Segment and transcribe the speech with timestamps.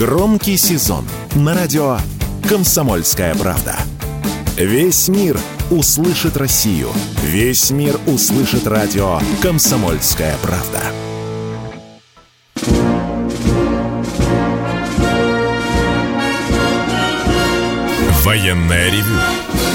[0.00, 1.98] Громкий сезон на радио
[2.48, 3.76] «Комсомольская правда».
[4.56, 5.38] Весь мир
[5.70, 6.88] услышит Россию.
[7.22, 10.80] Весь мир услышит радио «Комсомольская правда».
[18.24, 19.20] Военная ревю.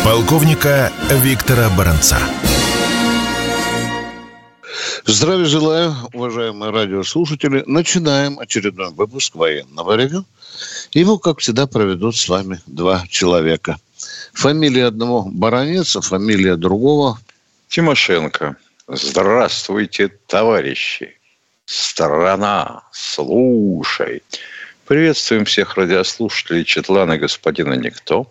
[0.04, 2.18] Полковника Виктора Баранца.
[5.08, 7.64] Здравия желаю, уважаемые радиослушатели.
[7.68, 10.26] Начинаем очередной выпуск военного ревю.
[10.94, 13.78] Его, как всегда, проведут с вами два человека.
[14.34, 17.20] Фамилия одного Баранец, фамилия другого
[17.68, 18.58] Тимошенко.
[18.88, 21.20] Здравствуйте, товарищи.
[21.68, 24.24] Страна, слушай.
[24.88, 28.26] Приветствуем всех радиослушателей Четлана господина Никто.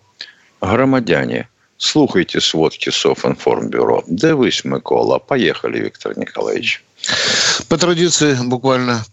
[0.59, 1.47] Громадяне,
[1.77, 4.03] слухайте сводки Софинформбюро.
[4.07, 5.19] Дивись, Микола.
[5.19, 6.83] Поехали, Виктор Николаевич.
[7.69, 9.05] По традиции, буквально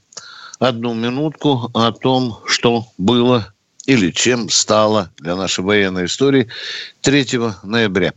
[0.59, 3.53] одну минутку о том, что было
[3.87, 6.47] или чем стало для нашей военной истории
[7.01, 7.27] 3
[7.65, 8.13] ноября.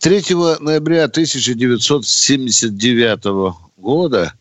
[0.00, 0.24] 3
[0.60, 3.24] ноября 1979
[3.76, 4.34] года,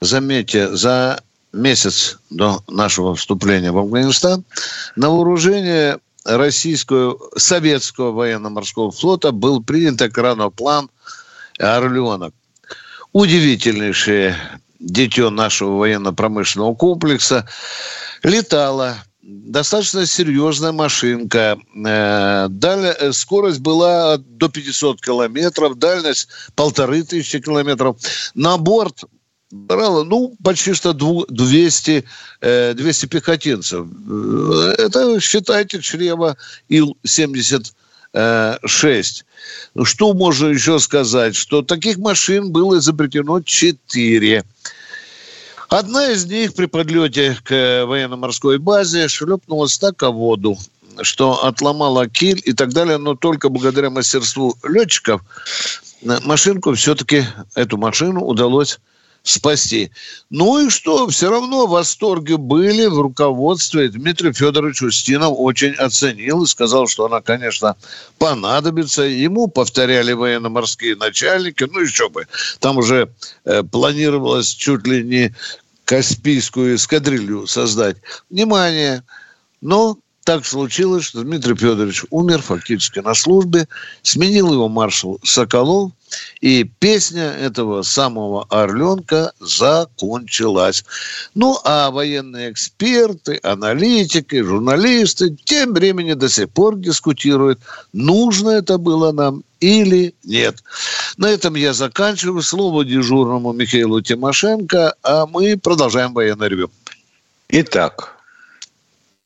[0.00, 1.20] заметьте, за
[1.52, 4.44] месяц до нашего вступления в Афганистан,
[4.96, 10.90] на вооружение российского, советского военно-морского флота был принят экраноплан
[11.58, 12.34] «Орленок».
[13.12, 14.36] Удивительнейшее
[14.78, 17.46] дитё нашего военно-промышленного комплекса
[18.22, 21.58] летала достаточно серьезная машинка.
[21.86, 23.12] Э, даль...
[23.12, 27.96] Скорость была до 500 километров, дальность полторы тысячи километров.
[28.34, 29.04] На борт
[29.52, 32.04] брало, ну, почти что 200,
[32.40, 33.86] 200 пехотинцев.
[33.86, 36.36] Э, это, считайте, чрево
[36.68, 39.24] Ил-76.
[39.74, 41.36] Ну, что можно еще сказать?
[41.36, 44.44] Что таких машин было изобретено 4.
[45.68, 50.58] Одна из них при подлете к военно-морской базе шлепнулась так о воду,
[51.00, 55.22] что отломала киль и так далее, но только благодаря мастерству летчиков
[56.24, 57.24] машинку все-таки,
[57.54, 58.80] эту машину удалось
[59.22, 59.90] спасти.
[60.30, 63.88] Ну и что, все равно в восторге были в руководстве.
[63.88, 67.76] Дмитрий Федорович Устинов очень оценил и сказал, что она, конечно,
[68.18, 69.02] понадобится.
[69.02, 72.26] Ему повторяли военно-морские начальники, ну еще бы.
[72.58, 73.10] Там уже
[73.44, 75.34] э, планировалось чуть ли не
[75.84, 77.96] Каспийскую эскадрилью создать.
[78.30, 79.04] Внимание!
[79.60, 83.68] Но так случилось, что Дмитрий Федорович умер фактически на службе,
[84.02, 85.92] сменил его маршал Соколов,
[86.40, 90.84] и песня этого самого «Орленка» закончилась.
[91.34, 97.60] Ну, а военные эксперты, аналитики, журналисты тем временем до сих пор дискутируют,
[97.92, 100.62] нужно это было нам или нет.
[101.16, 102.42] На этом я заканчиваю.
[102.42, 106.70] Слово дежурному Михаилу Тимошенко, а мы продолжаем военное ревю.
[107.48, 108.11] Итак,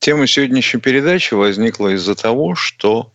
[0.06, 3.12] Тема сегодняшней передачи возникла из-за того, что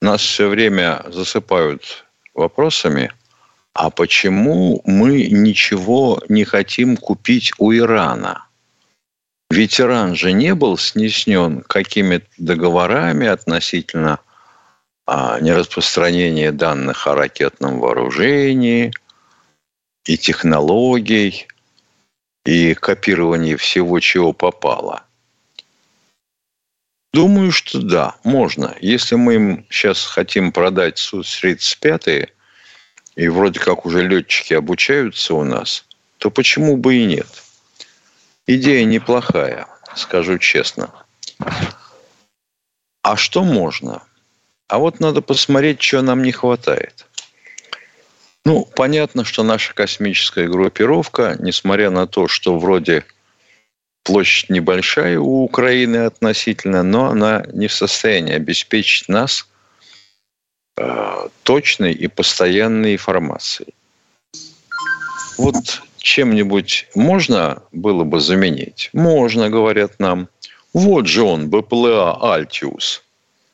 [0.00, 3.12] нас все время засыпают вопросами,
[3.74, 8.46] а почему мы ничего не хотим купить у Ирана?
[9.50, 14.20] Ведь Иран же не был снесен какими-то договорами относительно
[15.06, 18.90] а, нераспространения данных о ракетном вооружении
[20.06, 21.46] и технологий,
[22.46, 25.04] и копировании всего, чего попало–
[27.12, 28.76] Думаю, что да, можно.
[28.80, 32.28] Если мы им сейчас хотим продать Су-35,
[33.16, 35.84] и вроде как уже летчики обучаются у нас,
[36.18, 37.26] то почему бы и нет?
[38.46, 39.66] Идея неплохая,
[39.96, 40.90] скажу честно.
[43.02, 44.02] А что можно?
[44.68, 47.06] А вот надо посмотреть, что нам не хватает.
[48.44, 53.04] Ну, понятно, что наша космическая группировка, несмотря на то, что вроде
[54.10, 59.46] площадь небольшая у Украины относительно, но она не в состоянии обеспечить нас
[60.76, 63.72] э, точной и постоянной информацией.
[65.38, 68.90] Вот чем-нибудь можно было бы заменить?
[68.92, 70.28] Можно, говорят нам.
[70.72, 73.02] Вот же он, БПЛА «Альтиус».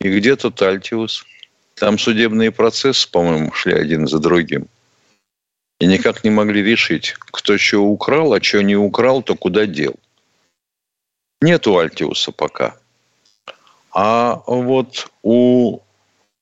[0.00, 1.26] И где тут «Альтиус»?
[1.74, 4.68] Там судебные процессы, по-моему, шли один за другим.
[5.80, 9.94] И никак не могли решить, кто что украл, а что не украл, то куда дел.
[11.40, 12.76] Нету Альтиуса пока.
[13.92, 15.80] А вот у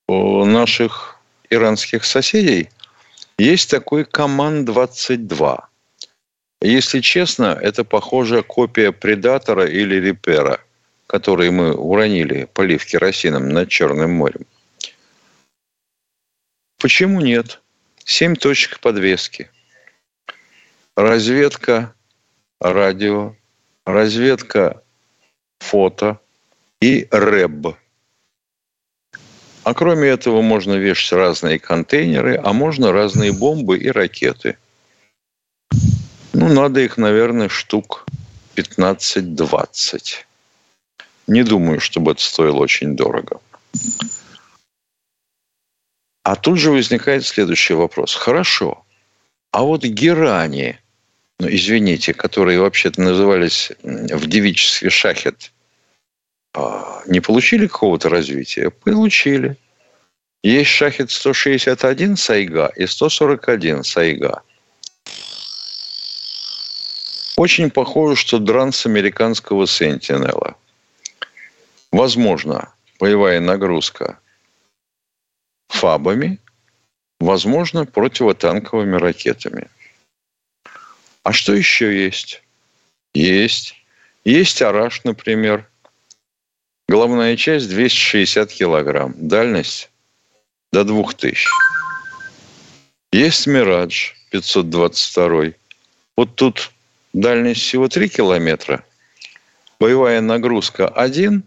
[0.09, 1.19] наших
[1.51, 2.71] иранских соседей
[3.39, 5.65] есть такой Команд-22.
[6.61, 10.61] Если честно, это похожая копия Предатора или Репера,
[11.07, 14.47] которые мы уронили, полив керосином над Черным морем.
[16.79, 17.61] Почему нет?
[18.05, 19.51] Семь точек подвески.
[20.97, 21.95] Разведка
[22.61, 23.35] радио,
[23.85, 24.83] разведка
[25.71, 26.21] фото
[26.81, 27.77] и рэб.
[29.65, 34.59] А кроме этого можно вешать разные контейнеры, а можно разные бомбы и ракеты.
[36.35, 38.05] Ну, надо их, наверное, штук
[38.57, 40.27] 15-20.
[41.27, 43.41] Не думаю, чтобы это стоило очень дорого.
[46.25, 48.15] А тут же возникает следующий вопрос.
[48.15, 48.85] Хорошо,
[49.51, 50.79] а вот герани,
[51.39, 55.53] ну, извините, которые вообще-то назывались в девичестве шахет,
[57.07, 58.71] не получили какого-то развития?
[58.71, 59.57] Получили.
[60.43, 64.43] Есть шахет 161 Сайга и 141 Сайга.
[67.37, 70.57] Очень похоже, что дранс американского Сентинела.
[71.91, 74.19] Возможно, боевая нагрузка
[75.69, 76.39] фабами,
[77.19, 79.69] возможно, противотанковыми ракетами.
[81.25, 82.43] А что еще есть?
[83.15, 83.75] Есть.
[84.25, 85.69] Есть «Араш», например.
[86.89, 89.15] Головная часть 260 килограмм.
[89.17, 89.91] Дальность
[90.73, 91.49] до 2000.
[93.13, 95.53] Есть «Мирадж» 522.
[96.17, 96.73] Вот тут
[97.13, 98.85] дальность всего 3 километра.
[99.81, 101.43] Боевая нагрузка 1,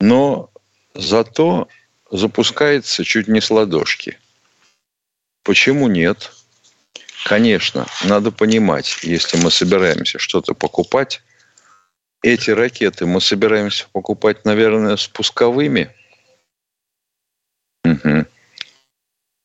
[0.00, 0.50] но
[0.94, 1.68] зато
[2.10, 4.18] запускается чуть не с ладошки.
[5.42, 6.32] Почему нет?
[7.24, 11.22] Конечно, надо понимать, если мы собираемся что-то покупать,
[12.22, 15.94] эти ракеты мы собираемся покупать, наверное, с пусковыми.
[17.84, 18.26] Угу.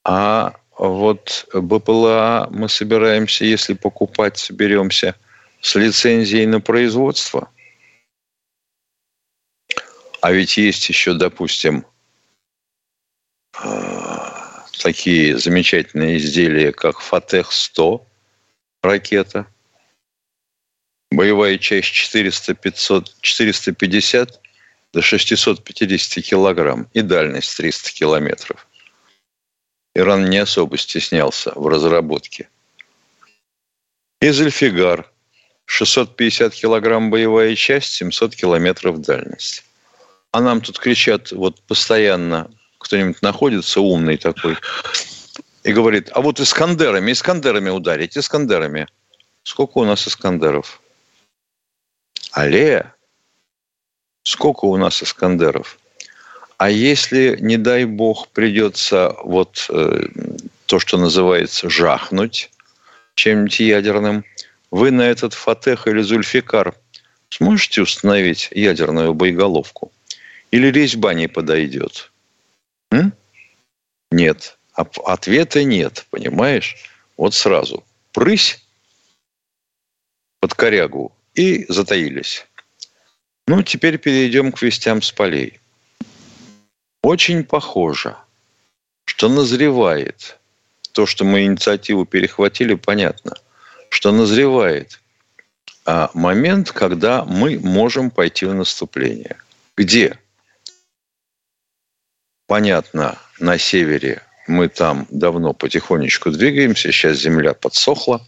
[0.04, 5.16] А вот БПЛА мы собираемся, если покупать, соберемся
[5.62, 7.52] с лицензией на производство.
[10.22, 11.86] А ведь есть еще, допустим,
[14.82, 18.06] такие замечательные изделия, как Фатех-100
[18.82, 19.48] ракета,
[21.12, 24.42] боевая часть 400, 500, 450
[24.94, 28.68] до 650 килограмм и дальность 300 километров.
[29.94, 32.50] Иран не особо стеснялся в разработке.
[34.22, 35.12] И Зельфигар
[35.66, 39.63] 650 килограмм боевая часть, 700 километров дальность.
[40.31, 44.58] А нам тут кричат вот постоянно кто-нибудь находится умный такой
[45.63, 48.88] и говорит, а вот Искандерами, Искандерами ударить, Искандерами.
[49.44, 50.81] Сколько у нас Искандеров?
[52.31, 52.94] Алле,
[54.24, 55.78] сколько у нас Искандеров?
[56.57, 60.07] А если, не дай бог, придется вот э,
[60.66, 62.50] то, что называется жахнуть
[63.16, 64.24] чем-нибудь ядерным,
[64.69, 66.74] вы на этот Фатех или Зульфикар
[67.30, 69.92] сможете установить ядерную боеголовку?
[70.51, 72.12] Или резьба не подойдет?
[72.92, 73.12] М?
[74.10, 74.57] Нет.
[74.74, 76.77] Ответа нет, понимаешь?
[77.18, 77.84] Вот сразу.
[78.13, 78.63] Прысь
[80.39, 81.12] под корягу
[81.42, 82.46] и затаились.
[83.48, 85.60] Ну, теперь перейдем к вестям с полей.
[87.04, 88.16] Очень похоже,
[89.06, 90.38] что назревает
[90.92, 93.34] то, что мы инициативу перехватили, понятно,
[93.90, 95.02] что назревает
[95.86, 99.38] а, момент, когда мы можем пойти в наступление.
[99.76, 100.18] Где?
[102.52, 108.28] понятно, на севере мы там давно потихонечку двигаемся, сейчас земля подсохла.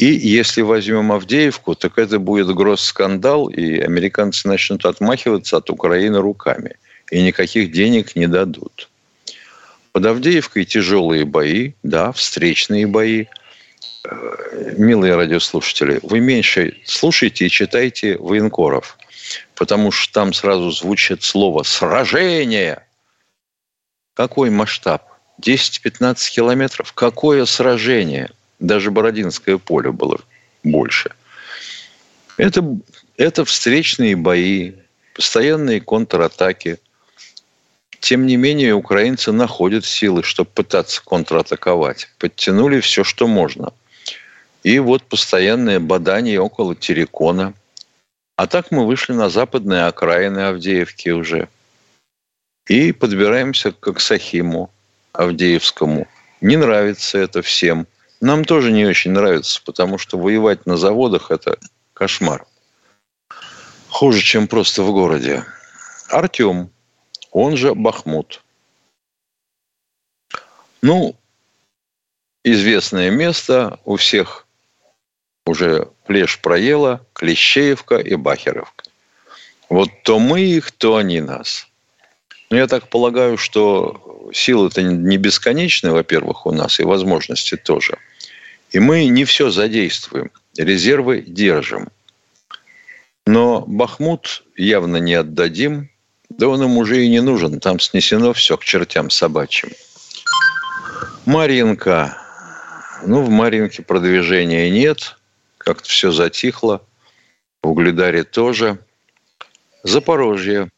[0.00, 6.76] И если возьмем Авдеевку, так это будет гросс-скандал, и американцы начнут отмахиваться от Украины руками.
[7.10, 8.88] И никаких денег не дадут.
[9.92, 13.26] Под Авдеевкой тяжелые бои, да, встречные бои.
[14.04, 18.96] Э, милые радиослушатели, вы меньше слушайте и читайте военкоров,
[19.54, 22.86] потому что там сразу звучит слово «сражение»,
[24.14, 25.02] какой масштаб?
[25.42, 26.94] 10-15 километров.
[26.94, 28.30] Какое сражение?
[28.60, 30.20] Даже Бородинское поле было
[30.62, 31.10] больше.
[32.36, 32.64] Это,
[33.16, 34.74] это встречные бои,
[35.14, 36.78] постоянные контратаки.
[38.00, 42.08] Тем не менее, украинцы находят силы, чтобы пытаться контратаковать.
[42.18, 43.72] Подтянули все, что можно.
[44.62, 47.54] И вот постоянное бадание около Терекона.
[48.36, 51.48] А так мы вышли на западные окраины Авдеевки уже–
[52.70, 54.70] и подбираемся к Сахиму
[55.12, 56.06] Авдеевскому.
[56.40, 57.86] Не нравится это всем.
[58.20, 61.58] Нам тоже не очень нравится, потому что воевать на заводах– это
[61.94, 62.46] кошмар.
[63.88, 65.44] Хуже, чем просто в городе.
[66.08, 66.70] Артем,
[67.30, 68.42] он же Бахмут.
[70.82, 71.16] Ну,
[72.44, 74.46] известное место у всех
[75.46, 78.84] уже плешь проела, Клещеевка и Бахеровка.
[79.68, 81.66] Вот то мы их, то они нас.
[82.50, 87.98] Но ну, я так полагаю, что силы-то не бесконечны, во-первых, у нас, и возможности тоже.
[88.70, 90.30] И мы не все задействуем.
[90.56, 91.88] Резервы держим.
[93.26, 95.90] Но Бахмут явно не отдадим.
[96.28, 97.58] Да он им уже и не нужен.
[97.60, 99.70] Там снесено все к чертям собачьим.
[101.26, 102.16] Маринка.
[103.04, 105.16] Ну, в Маринке продвижения нет.
[105.58, 106.82] Как-то все затихло.
[107.62, 108.78] В Угледаре тоже.
[109.82, 110.70] Запорожье.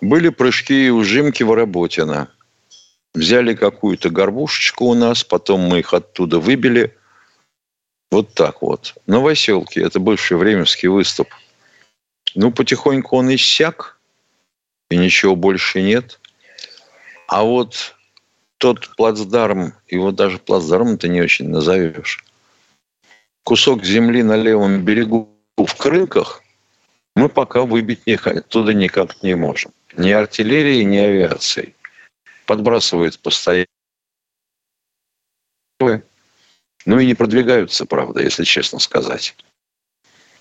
[0.00, 2.28] Были прыжки и ужимки в Работино.
[3.14, 6.96] Взяли какую-то горбушечку у нас, потом мы их оттуда выбили.
[8.10, 8.94] Вот так вот.
[9.06, 11.28] Новоселки– это бывший временский выступ.
[12.34, 13.98] Ну, потихоньку он иссяк,
[14.90, 16.20] и ничего больше нет.
[17.26, 17.94] А вот
[18.58, 22.24] тот плацдарм, его даже плацдарм ты не очень назовешь.
[23.44, 26.42] Кусок земли на левом берегу в Крынках
[27.14, 29.72] мы пока выбить оттуда никак не можем.
[29.96, 31.74] Ни артиллерией, ни авиацией.
[32.48, 33.66] Подбрасывают постоянно.
[35.80, 39.36] Ну и не продвигаются, правда, если честно сказать.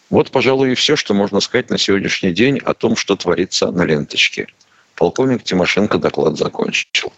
[0.09, 3.83] Вот, пожалуй, и все, что можно сказать на сегодняшний день о том, что творится на
[3.83, 4.47] ленточке.
[4.95, 7.11] Полковник Тимошенко доклад закончил.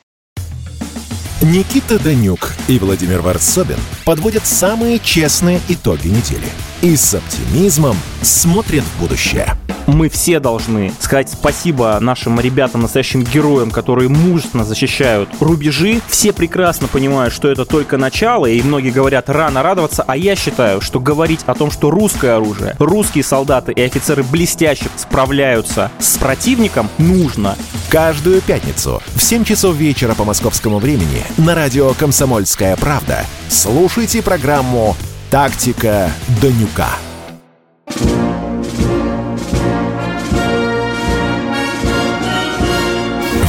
[1.41, 6.49] Никита Данюк и Владимир Варсобин подводят самые честные итоги недели
[6.81, 9.47] и с оптимизмом смотрят в будущее
[9.93, 16.01] мы все должны сказать спасибо нашим ребятам, настоящим героям, которые мужественно защищают рубежи.
[16.07, 20.81] Все прекрасно понимают, что это только начало, и многие говорят рано радоваться, а я считаю,
[20.81, 26.89] что говорить о том, что русское оружие, русские солдаты и офицеры блестяще справляются с противником,
[26.97, 27.55] нужно.
[27.89, 34.95] Каждую пятницу в 7 часов вечера по московскому времени на радио «Комсомольская правда» слушайте программу
[35.29, 36.89] «Тактика Данюка».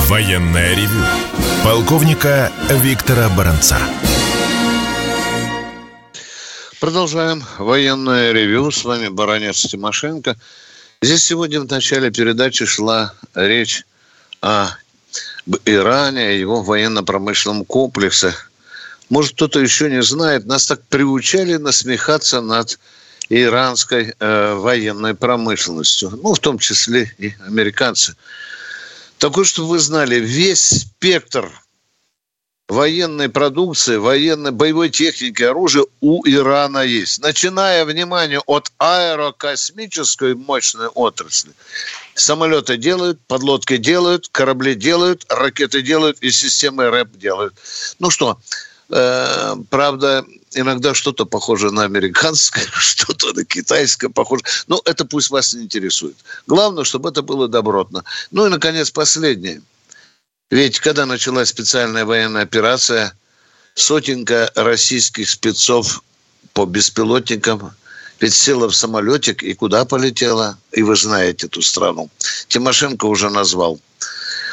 [0.09, 1.05] Военное ревю
[1.65, 3.79] полковника Виктора Баранца.
[6.81, 8.71] Продолжаем военное ревю.
[8.71, 10.37] С вами Баранец Тимошенко.
[11.03, 13.85] Здесь сегодня в начале передачи шла речь
[14.41, 14.69] о
[15.65, 18.35] Иране, о его военно-промышленном комплексе.
[19.09, 22.79] Может, кто-то еще не знает, нас так приучали насмехаться над
[23.29, 26.11] иранской э, военной промышленностью.
[26.23, 28.15] Ну, в том числе и американцы.
[29.19, 31.51] Такой, чтобы вы знали, весь спектр
[32.71, 37.21] военной продукции, военной боевой техники, оружия у Ирана есть.
[37.21, 41.53] Начиная, внимание, от аэрокосмической мощной отрасли.
[42.15, 47.55] Самолеты делают, подлодки делают, корабли делают, ракеты делают и системы РЭП делают.
[47.99, 48.39] Ну что,
[48.89, 54.45] э, правда, иногда что-то похоже на американское, что-то на китайское похоже.
[54.69, 56.17] Но это пусть вас не интересует.
[56.47, 58.05] Главное, чтобы это было добротно.
[58.31, 59.61] Ну и, наконец, последнее.
[60.51, 63.13] Ведь когда началась специальная военная операция,
[63.75, 66.03] сотенка российских спецов
[66.53, 67.73] по беспилотникам
[68.21, 70.59] ведь села в самолетик и куда полетела?
[70.73, 72.11] И вы знаете эту страну.
[72.49, 73.81] Тимошенко уже назвал,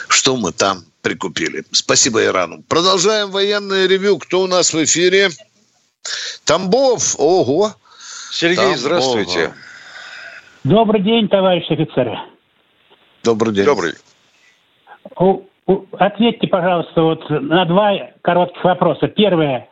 [0.08, 1.66] что мы там прикупили.
[1.72, 2.64] Спасибо Ирану.
[2.70, 4.20] Продолжаем военное ревю.
[4.20, 5.32] Кто у нас в эфире?
[6.46, 7.74] Тамбов, ого.
[8.32, 8.80] Сергей, Тамбов.
[8.80, 9.54] здравствуйте.
[10.64, 12.18] Добрый день, товарищ офицеры.
[13.24, 13.66] Добрый день.
[13.66, 13.96] Добрый.
[16.00, 19.08] Ответьте, пожалуйста, вот на два коротких вопроса.
[19.08, 19.68] Первое.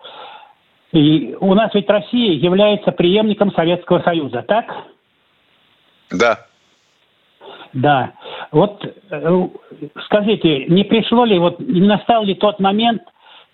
[0.91, 4.65] И у нас ведь Россия является преемником Советского Союза, так?
[6.11, 6.45] Да.
[7.73, 8.13] Да.
[8.51, 9.47] Вот э,
[10.05, 13.01] скажите, не пришло ли, вот не настал ли тот момент,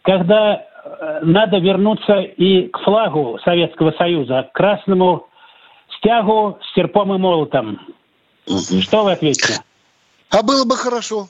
[0.03, 5.27] когда Э, надо вернуться и к флагу Советского Союза, к красному
[5.97, 7.79] стягу с серпом и молотом.
[8.47, 8.81] Угу.
[8.81, 9.61] Что вы ответите?
[10.31, 11.27] А было бы хорошо.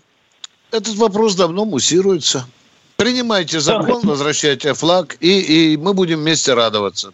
[0.72, 2.48] Этот вопрос давно муссируется.
[2.96, 7.12] Принимайте закон, возвращайте флаг, и, и мы будем вместе радоваться.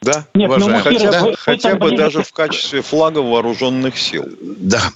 [0.00, 1.34] Да, Нет, ну, хотя, да?
[1.36, 4.26] хотя бы даже в качестве флага вооруженных сил.
[4.40, 4.92] Да,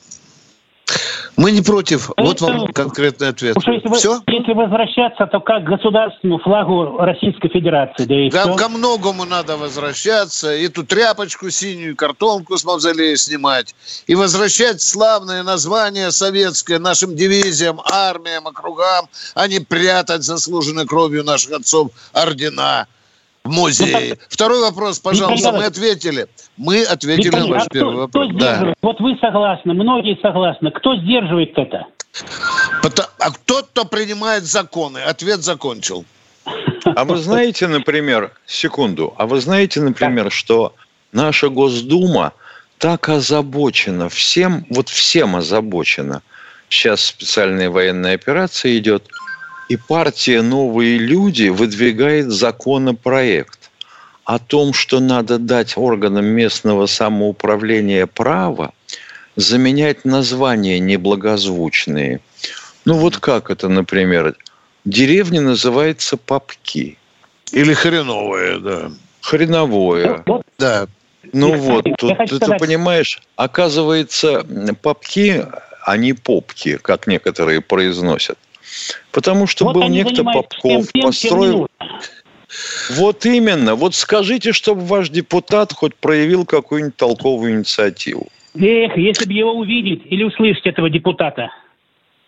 [1.37, 2.11] мы не против.
[2.11, 3.57] Это, вот вам конкретный ответ.
[3.57, 4.21] Если, все?
[4.27, 8.05] если возвращаться, то как к государственному флагу Российской Федерации.
[8.05, 8.57] Да и да, все.
[8.57, 10.49] Ко многому надо возвращаться.
[10.49, 13.75] Эту тряпочку синюю, картонку с мавзолея снимать.
[14.07, 21.53] И возвращать славное название советское нашим дивизиям, армиям, округам, а не прятать заслуженной кровью наших
[21.53, 22.87] отцов ордена
[23.45, 24.11] в музее.
[24.11, 26.27] Ну, Второй вопрос, пожалуйста, мы ответили.
[26.57, 28.29] Мы ответили Виктор, на ваш а первый кто, вопрос.
[28.29, 28.75] Кто да.
[28.83, 30.71] Вот вы согласны, многие согласны.
[30.71, 31.87] Кто сдерживает это?
[33.19, 34.99] А кто принимает законы.
[34.99, 36.05] Ответ закончил.
[36.85, 40.75] А вы знаете, например, секунду, а вы знаете, например, что
[41.13, 42.33] наша Госдума
[42.79, 46.23] так озабочена всем, вот всем озабочена.
[46.69, 49.07] Сейчас специальная военная операция идет–
[49.73, 53.71] и партия «Новые люди» выдвигает законопроект
[54.25, 58.75] о том, что надо дать органам местного самоуправления право
[59.37, 62.21] заменять названия неблагозвучные.
[62.85, 64.37] Ну вот как это, например,
[64.85, 66.99] деревня называется Попки.
[67.51, 68.91] Или хреновое, да.
[69.23, 70.23] Хреновое.
[70.27, 70.87] Вот, Да.
[71.33, 74.45] Ну Я вот, хочу- тут, ты, ты понимаешь, оказывается,
[74.83, 75.47] попки,
[75.87, 78.37] а не попки, как некоторые произносят.
[79.11, 81.69] Потому что вот был некто Попков, тем, тем, построил...
[82.97, 83.75] Вот именно.
[83.75, 88.29] Вот скажите, чтобы ваш депутат хоть проявил какую-нибудь толковую инициативу.
[88.55, 91.51] Эх, если бы его увидеть или услышать этого депутата.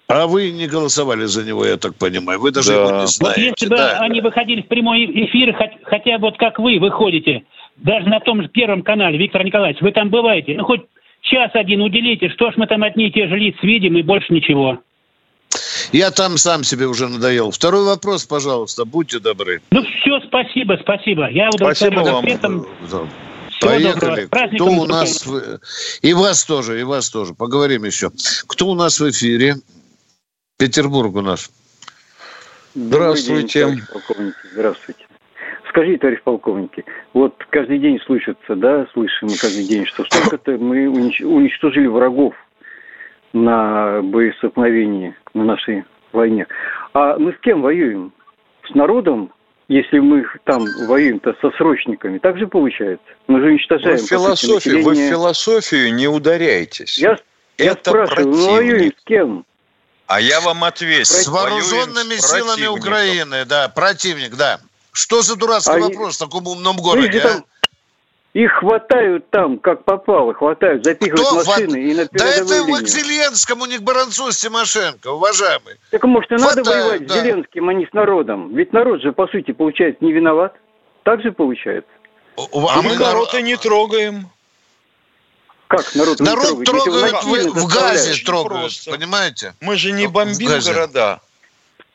[0.06, 2.40] А вы не голосовали за него, я так понимаю.
[2.40, 2.74] Вы даже Да.
[2.74, 3.42] его не Вот знаете.
[3.46, 3.98] если бы да.
[4.00, 7.44] они выходили в прямой эфир, хотя бы вот как вы выходите,
[7.76, 10.82] даже на том же Первом канале, Виктор Николаевич, вы там бываете, ну хоть
[11.22, 14.32] час один уделите, что ж мы там одни и те же лиц видим и больше
[14.32, 14.78] ничего.
[15.92, 17.50] Я там сам себе уже надоел.
[17.50, 19.60] Второй вопрос, пожалуйста, будьте добры.
[19.70, 21.28] Ну все, спасибо, спасибо.
[21.30, 22.16] Я Спасибо вам.
[22.24, 22.66] ответом.
[22.82, 22.88] Да.
[22.88, 23.08] Доброго.
[23.60, 24.28] Поехали.
[24.56, 25.24] Кто у нас...
[25.26, 25.60] в-
[26.02, 27.34] И вас тоже, и вас тоже.
[27.34, 28.10] Поговорим еще.
[28.46, 29.56] Кто у нас в эфире?
[30.58, 31.50] Петербург у нас.
[32.74, 33.64] Здравствуйте.
[33.64, 34.36] День, товарищ полковники.
[34.52, 35.06] Здравствуйте.
[35.68, 40.84] Скажите, товарищ полковники, вот каждый день слышится, да, слышим мы каждый день, что столько-то мы
[40.84, 42.34] унич- уничтожили врагов
[43.34, 46.46] на боестолкновении, на нашей войне.
[46.94, 48.12] А мы с кем воюем?
[48.70, 49.30] С народом?
[49.68, 53.04] Если мы там воюем-то со срочниками, так же получается.
[53.26, 53.96] Мы же Вы уничтожаем.
[53.96, 56.98] в по сути, философию, вы в философию не ударяйтесь.
[56.98, 57.18] Я,
[57.58, 58.98] я Это спрашиваю, мы воюем противник.
[59.00, 59.44] с кем?
[60.06, 61.06] А я вам отвечу.
[61.06, 62.66] С вооруженными с силами.
[62.66, 64.60] Украины, да, противник, да.
[64.92, 67.28] Что за дурацкий А вопрос в таком умном Ну, городе, где а?
[67.28, 67.44] там
[68.34, 72.54] Их хватают там, как попало, хватают, запихивают Кто в машины хват- и на Да это
[72.54, 72.86] его к линию.
[72.88, 75.76] Зеленскому, не к Баранцу с Тимошенко, уважаемый.
[75.90, 77.14] Так может и надо воевать да.
[77.14, 78.52] с Зеленским, а не с народом?
[78.56, 80.52] Ведь народ же, по сути, получается, не виноват.
[81.04, 81.88] Так же получается.
[82.36, 84.28] А мы народ и не трогаем.
[85.68, 86.68] Как народ не Народ трогает?
[86.68, 88.90] Если его трогают в, в газе, трогают, просто.
[88.90, 89.54] понимаете?
[89.60, 90.72] Мы же не бомбим газе.
[90.72, 91.20] города.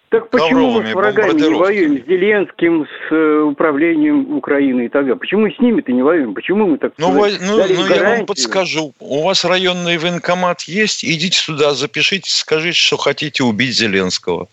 [0.10, 2.04] Так почему мы с врагами не воюем?
[2.04, 5.16] С Зеленским, с э, управлением Украины и так далее.
[5.16, 6.34] Почему с ними-то не воюем?
[6.34, 8.94] Почему мы так Ну, сказать, ну, ну, я вам подскажу.
[9.00, 11.06] У вас районный военкомат есть?
[11.06, 14.48] Идите туда, запишите, скажите, что хотите убить Зеленского.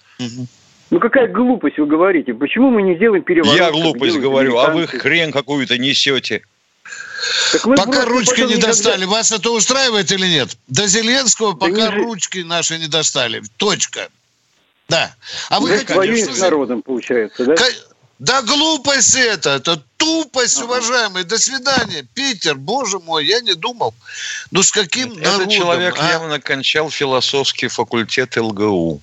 [0.91, 2.35] Ну какая глупость вы говорите?
[2.35, 3.57] Почему мы не сделаем переворот?
[3.57, 6.43] я глупость говорю, а вы хрен какую-то несете.
[7.65, 9.05] Пока ручки не никогда- достали.
[9.05, 10.57] Вас это устраивает или нет?
[10.69, 13.43] До Зеленского Да пока не ручки наши не достали.
[13.57, 14.09] Точка.
[14.89, 15.15] Да.
[15.51, 17.55] А вы воюем что с народом, получается, да?
[18.19, 21.25] Да глупость это, это тупость, уважаемый.
[21.25, 22.03] До свидания.
[22.15, 23.95] Питер, боже мой, я не думал.
[24.51, 25.43] Ну с каким народом?
[25.43, 26.09] Этот человек а?
[26.09, 29.03] явно кончал философский факультет ЛГУ.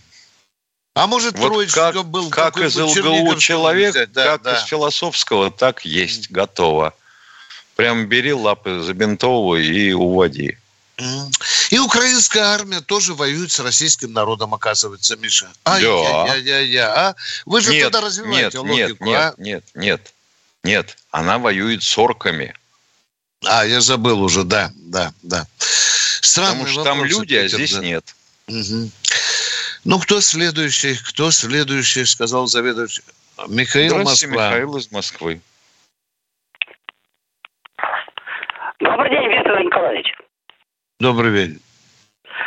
[0.96, 4.58] А может, Вот троечников как, был как из ЛГУ человек, взять, да, как да.
[4.58, 6.94] из философского, так есть, готово.
[7.76, 10.58] Прям бери лапы, забинтовывай и уводи.
[11.72, 15.52] И украинская армия тоже воюет с российским народом, оказывается, Миша.
[15.66, 15.72] Да.
[15.74, 17.16] Ай-яй-яй-яй, а?
[17.46, 19.34] Вы же нет, туда развиваете нет, нет, логику, нет, а?
[19.38, 20.14] нет, нет,
[20.64, 20.98] нет.
[21.10, 22.54] Она воюет с орками.
[23.46, 25.48] А, я забыл уже, да, да, да.
[25.58, 27.80] Странный Потому что там вопрос, люди, а Питер, здесь да.
[27.80, 28.16] нет.
[28.48, 28.92] Мгм.
[29.86, 30.96] Ну, кто следующий?
[30.96, 33.04] Кто следующий, сказал заведующий.
[33.48, 34.48] Михаил Здравствуйте, Москва.
[34.48, 35.42] Михаил из Москвы.
[38.80, 40.08] Добрый день, Виктор Николаевич.
[41.04, 41.60] Добрый день.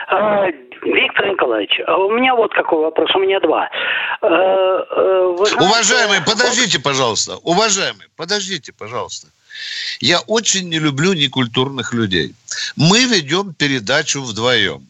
[0.09, 0.47] А,
[0.83, 3.69] Виктор Николаевич, а у меня вот какой вопрос, у меня два.
[4.23, 7.37] Э, э, вы знаете, Уважаемый, подождите, пожалуйста.
[7.43, 9.29] Уважаемый, подождите, пожалуйста.
[10.01, 12.35] Я очень не люблю некультурных людей.
[12.77, 14.89] Мы ведем передачу вдвоем.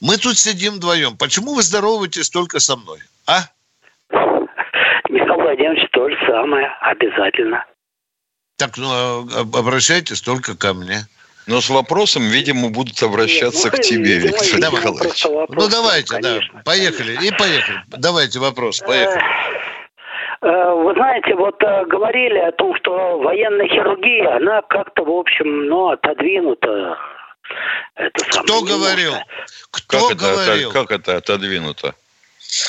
[0.00, 1.18] Мы тут сидим вдвоем.
[1.18, 3.00] Почему вы здороваетесь только со мной?
[3.26, 3.40] А?
[5.10, 7.62] Михаил Владимирович то же самое, обязательно.
[8.56, 11.06] Так, ну, а, об- обращайтесь только ко мне.
[11.46, 15.24] Но с вопросом, видимо, будут обращаться Нет, ну, к тебе, видимо, Виктор видимо, Николаевич.
[15.24, 16.62] вопрос, ну, давайте, конечно, да.
[16.64, 17.12] Поехали.
[17.24, 17.82] И поехали.
[17.88, 18.80] Давайте вопрос.
[18.80, 19.22] Поехали.
[20.42, 25.10] Э, э, Вы знаете, вот э, говорили о том, что военная хирургия, она как-то, в
[25.10, 26.98] общем, ну, отодвинута.
[27.94, 29.12] Это Кто говорил?
[29.70, 30.72] Кто Как это, говорил?
[30.72, 31.94] как это отодвинуто?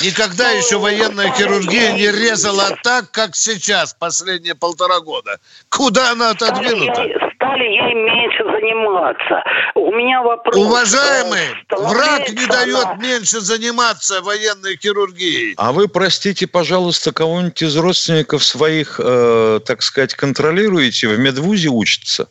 [0.02, 5.38] Никогда еще военная хирургия не резала так, как сейчас, последние полтора года.
[5.68, 7.02] Куда она Стали отодвинута?
[7.02, 8.37] ей, стали ей меньше
[8.68, 9.42] заниматься.
[9.74, 10.56] У меня вопрос.
[10.56, 15.54] Уважаемый, э, враг не дает она- меньше заниматься военной хирургией.
[15.56, 21.08] А вы, простите, пожалуйста, кого-нибудь из родственников своих, э, так сказать, контролируете?
[21.08, 22.28] В медвузе учатся?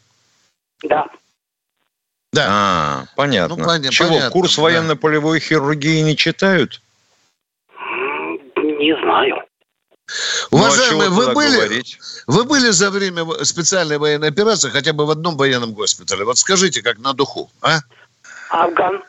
[0.84, 1.08] Да.
[2.34, 2.46] Да.
[2.50, 3.56] А, понятно.
[3.56, 4.62] Ну, поня- Чего, понятно, курс да.
[4.64, 6.82] военно-полевой хирургии не читают?
[8.56, 9.44] Не знаю.
[10.52, 11.84] Ну, а Уважаемые, вы были,
[12.28, 16.24] вы были за время специальной военной операции хотя бы в одном военном госпитале?
[16.24, 17.80] Вот скажите, как на духу, а?
[18.50, 19.04] Афган.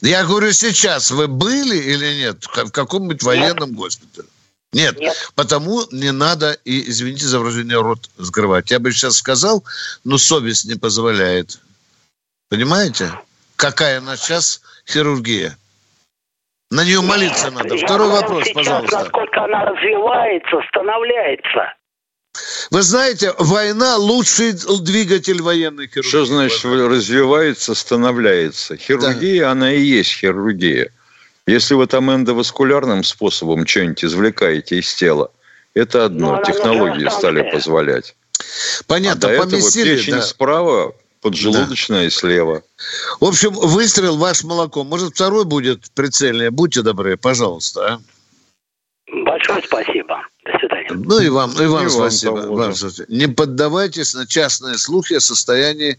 [0.00, 4.28] Я говорю, сейчас вы были или нет в каком-нибудь военном госпитале?
[4.72, 8.70] Нет, Нет, потому не надо, и, извините за выражение, рот закрывать.
[8.70, 9.64] Я бы сейчас сказал,
[10.04, 11.58] но совесть не позволяет.
[12.50, 13.10] Понимаете?
[13.56, 15.56] Какая на сейчас хирургия?
[16.70, 17.74] На нее молиться надо.
[17.74, 18.98] Я Второй вопрос, сейчас, пожалуйста.
[18.98, 21.74] Насколько она развивается, становляется.
[22.70, 26.08] Вы знаете, война лучший двигатель военной хирургии.
[26.08, 28.76] Что значит развивается, становляется?
[28.76, 29.52] Хирургия, да.
[29.52, 30.92] она и есть хирургия.
[31.46, 35.30] Если вы там эндоваскулярным способом что-нибудь извлекаете из тела,
[35.72, 36.36] это одно.
[36.36, 38.14] Ну, Технологии стали позволять.
[38.86, 40.22] Понятно, а до поместили, этого печень да.
[40.22, 40.94] справа,
[41.30, 42.10] поджелудочная да.
[42.10, 42.62] слева.
[43.20, 44.84] В общем, выстрел ваш молоко.
[44.84, 46.50] Может, второй будет прицельнее?
[46.50, 47.94] Будьте добры, пожалуйста.
[47.94, 48.00] А?
[49.24, 50.22] Большое спасибо.
[50.44, 50.88] До свидания.
[50.90, 52.46] Ну и вам, и вам и спасибо.
[52.48, 52.72] Вам,
[53.08, 55.98] Не поддавайтесь на частные слухи о состоянии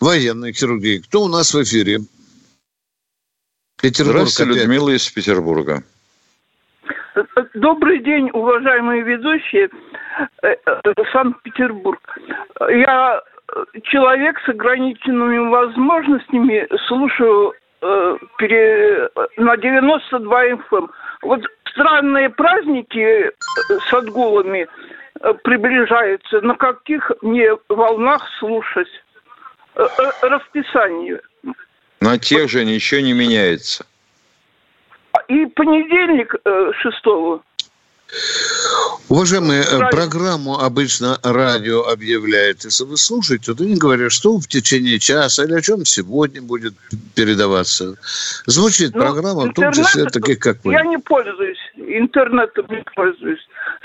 [0.00, 0.98] военной хирургии.
[0.98, 2.00] Кто у нас в эфире?
[3.80, 4.62] Петербург Здравствуйте, опять.
[4.62, 5.84] Людмила из Петербурга.
[7.54, 9.68] Добрый день, уважаемые ведущие.
[10.42, 12.00] Э, э, Санкт-Петербург.
[12.70, 13.22] Я
[13.84, 20.60] человек с ограниченными возможностями, слушаю э, пере, на 92 FM.
[20.72, 20.90] Эм.
[21.22, 23.30] Вот странные праздники
[23.88, 24.66] с отгулами
[25.44, 26.40] приближаются.
[26.40, 28.88] На каких мне волнах слушать?
[30.22, 31.20] Расписание.
[32.00, 33.84] На тех же ничего не меняется.
[35.28, 37.42] И понедельник э, шестого.
[39.08, 39.88] Уважаемые, э, радио.
[39.90, 42.64] программу обычно радио объявляет.
[42.64, 46.74] Если вы слушаете, то не говорят, что в течение часа или о чем сегодня будет
[47.14, 47.96] передаваться.
[48.46, 50.72] Звучит ну, программа, в том числе таких, как вы.
[50.72, 53.40] Я не пользуюсь, интернетом не пользуюсь.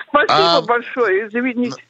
[0.09, 0.61] Спасибо а...
[0.61, 1.83] большое, извините.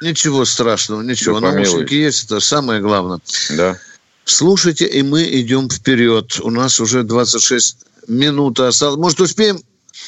[0.00, 1.40] Ничего страшного, ничего.
[1.40, 3.20] Да, Наушники есть, это самое главное.
[3.56, 3.76] Да.
[4.24, 6.38] Слушайте, и мы идем вперед.
[6.40, 8.98] У нас уже 26 минут осталось.
[8.98, 9.60] Может, успеем?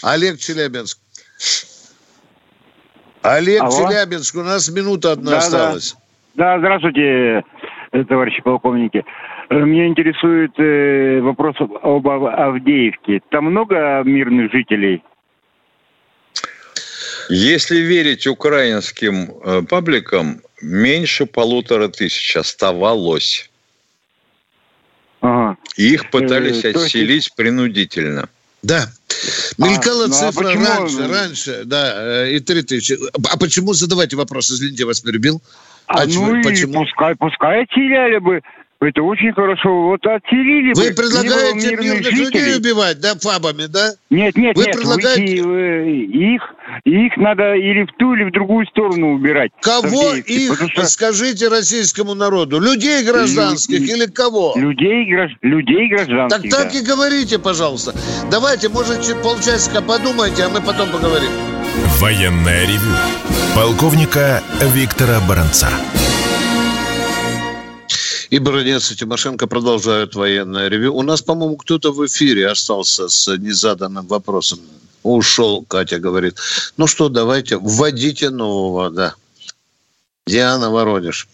[0.02, 0.98] Олег Челябинск.
[3.22, 3.70] Олег Алло.
[3.70, 5.96] Челябинск, у нас минута одна да, осталась.
[6.34, 6.56] Да.
[6.56, 7.44] да, здравствуйте,
[8.08, 9.04] товарищи полковники.
[9.50, 13.20] Меня интересует э, вопрос об Авдеевке.
[13.30, 15.02] Там много мирных жителей?
[17.28, 23.50] Если верить украинским э, пабликам, меньше полутора тысяч оставалось.
[25.20, 25.58] Ага.
[25.76, 27.36] их пытались э, отселить есть...
[27.36, 28.28] принудительно.
[28.62, 28.86] Да.
[29.58, 32.96] Мелькала а, ну, а цифра а раньше, раньше, да, э, и три тысячи.
[33.30, 35.42] А почему, задавайте вопрос, извините, я вас перебил.
[35.86, 36.72] А, а ну почему?
[36.72, 38.40] и пускай, пускай отселяли бы
[38.80, 39.88] это очень хорошо.
[39.88, 42.24] Вот отселили Вы бы, предлагаете мирных жителей.
[42.24, 43.92] людей убивать, да, фабами, да?
[44.08, 44.76] Нет, нет, Вы нет.
[44.76, 45.42] Предлагаете...
[45.42, 46.42] Вы, их,
[46.84, 49.50] их надо или в ту, или в другую сторону убирать.
[49.60, 50.84] Кого их, что...
[50.86, 52.58] скажите российскому народу?
[52.58, 53.86] Людей гражданских Лю...
[53.96, 54.54] или кого?
[54.56, 55.34] Людей, гражд...
[55.42, 56.78] людей гражданских, Так так да.
[56.78, 57.94] и говорите, пожалуйста.
[58.30, 61.30] Давайте, может, полчасика подумайте, а мы потом поговорим.
[61.98, 62.96] Военная ревю.
[63.54, 64.42] Полковника
[64.74, 65.68] Виктора Баранца.
[68.30, 70.94] И Баранец и Тимошенко продолжают военное ревю.
[70.94, 74.60] У нас, по-моему, кто-то в эфире остался с незаданным вопросом.
[75.02, 76.36] Ушел, Катя говорит.
[76.76, 79.14] Ну что, давайте, вводите нового, да.
[80.26, 81.26] Диана Воронеж.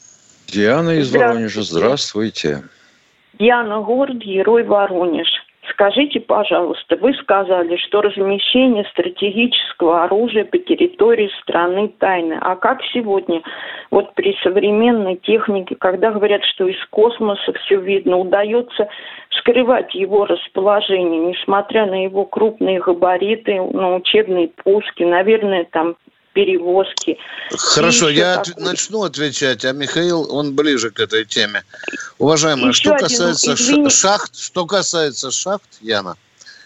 [0.46, 2.64] Диана из Воронежа, здравствуйте.
[3.38, 5.28] Диана, город Герой Воронеж.
[5.76, 12.38] Скажите, пожалуйста, вы сказали, что размещение стратегического оружия по территории страны тайны.
[12.40, 13.42] А как сегодня,
[13.90, 18.88] вот при современной технике, когда говорят, что из космоса все видно, удается
[19.32, 25.96] скрывать его расположение, несмотря на его крупные габариты, на учебные пушки, наверное, там
[26.36, 27.16] перевозки.
[27.50, 31.64] Хорошо, я от, начну отвечать, а Михаил, он ближе к этой теме.
[32.18, 33.88] Уважаемая, еще что один, касается извини...
[33.88, 36.16] шахт, что касается шахт, Яна,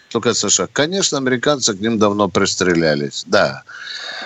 [0.09, 3.63] что касается шахт, конечно, американцы к ним давно пристрелялись, да.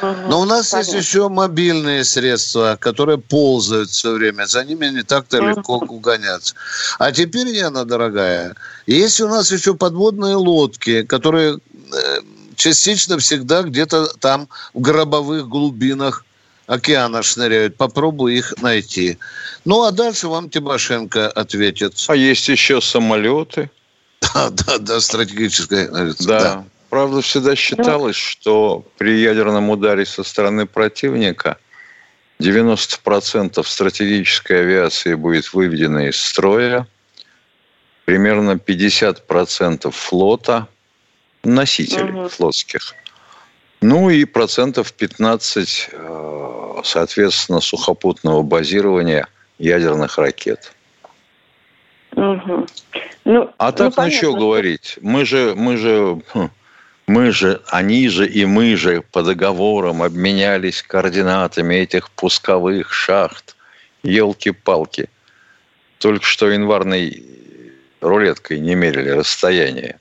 [0.00, 0.96] Угу, Но у нас понятно.
[0.96, 4.46] есть еще мобильные средства, которые ползают все время.
[4.46, 5.48] За ними не так-то угу.
[5.48, 6.54] легко угоняться.
[6.98, 11.58] А теперь, Яна, дорогая, есть у нас еще подводные лодки, которые
[11.92, 12.18] э,
[12.56, 16.24] частично всегда где-то там в гробовых глубинах
[16.66, 17.76] океана шныряют.
[17.76, 19.18] Попробую их найти.
[19.64, 21.94] Ну, а дальше вам Тимошенко ответит.
[22.08, 23.70] А есть еще самолеты.
[24.20, 25.88] Да, да, да, стратегическая.
[25.88, 26.14] Да.
[26.18, 26.64] да.
[26.90, 31.58] Правда, всегда считалось, что при ядерном ударе со стороны противника
[32.40, 36.86] 90% стратегической авиации будет выведено из строя,
[38.04, 40.68] примерно 50% флота–
[41.44, 42.28] носителей угу.
[42.28, 42.94] флотских
[43.80, 49.28] Ну и процентов 15, э, соответственно, сухопутного базирования
[49.58, 50.72] ядерных ракет.
[52.12, 52.66] Угу.
[53.24, 54.98] Ну, а так, ну, ну что говорить?
[55.00, 56.50] Мы же, мы же, хм,
[57.06, 63.56] мы же, они же и мы же по договорам обменялись координатами этих пусковых шахт.
[64.02, 65.08] Елки-палки.
[65.98, 67.24] Только что январной
[68.02, 69.98] рулеткой не мерили расстояние.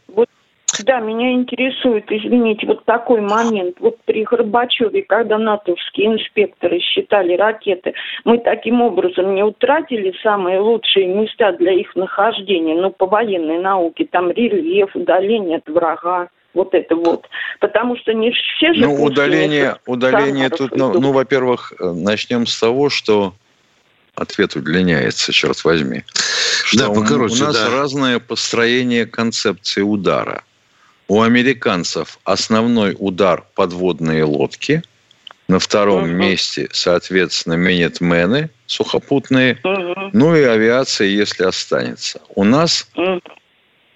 [0.82, 3.78] Да, меня интересует, извините, вот такой момент.
[3.80, 7.94] Вот при Горбачеве, когда натовские инспекторы считали ракеты,
[8.26, 14.08] мы таким образом не утратили самые лучшие места для их нахождения, ну, по военной науке,
[14.10, 17.28] там рельеф, удаление от врага вот это вот.
[17.60, 18.82] Потому что не все же...
[18.82, 23.34] Ну, удаление, удаление тут, ну, ну, во-первых, э, начнем с того, что
[24.16, 26.04] ответ удлиняется, черт возьми.
[26.66, 27.70] Что да, покороче, у, у нас да.
[27.76, 30.44] разное построение концепции удара–
[31.08, 34.82] у американцев основной удар подводные лодки.
[35.50, 36.14] На втором uh-huh.
[36.14, 39.60] месте, соответственно, минитмены сухопутные.
[39.64, 40.10] Uh-huh.
[40.14, 42.22] Ну и авиация, если останется.
[42.34, 43.22] У нас uh-huh.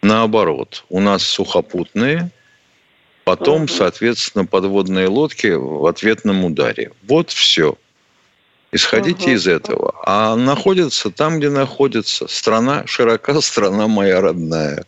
[0.01, 0.83] наоборот.
[0.89, 2.31] У нас сухопутные,
[3.23, 3.71] потом, uh-huh.
[3.77, 6.91] соответственно, подводные лодки в ответном ударе.
[7.07, 7.77] Вот все.
[8.71, 9.31] Исходите угу.
[9.31, 9.95] из этого.
[10.03, 12.27] А находится там, где находится.
[12.27, 14.85] Страна широка, страна моя родная.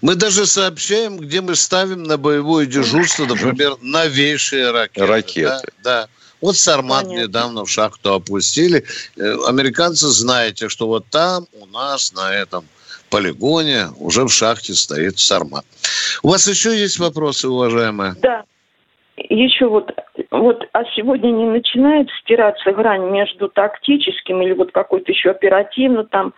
[0.00, 5.06] Мы даже сообщаем, где мы ставим на боевое дежурство, например, новейшие ракеты.
[5.06, 5.68] Ракеты.
[5.82, 6.02] Да.
[6.02, 6.08] да.
[6.40, 7.22] Вот Сармат Понятно.
[7.22, 8.84] недавно в шахту опустили.
[9.16, 12.64] Э, американцы, знаете, что вот там у нас на этом
[13.10, 15.66] полигоне уже в шахте стоит Сармат.
[16.22, 18.14] У вас еще есть вопросы, уважаемые?
[18.22, 18.44] Да
[19.28, 19.90] еще вот,
[20.40, 26.32] вот, а сегодня не начинает стираться грань между тактическим или вот какой-то еще оперативно там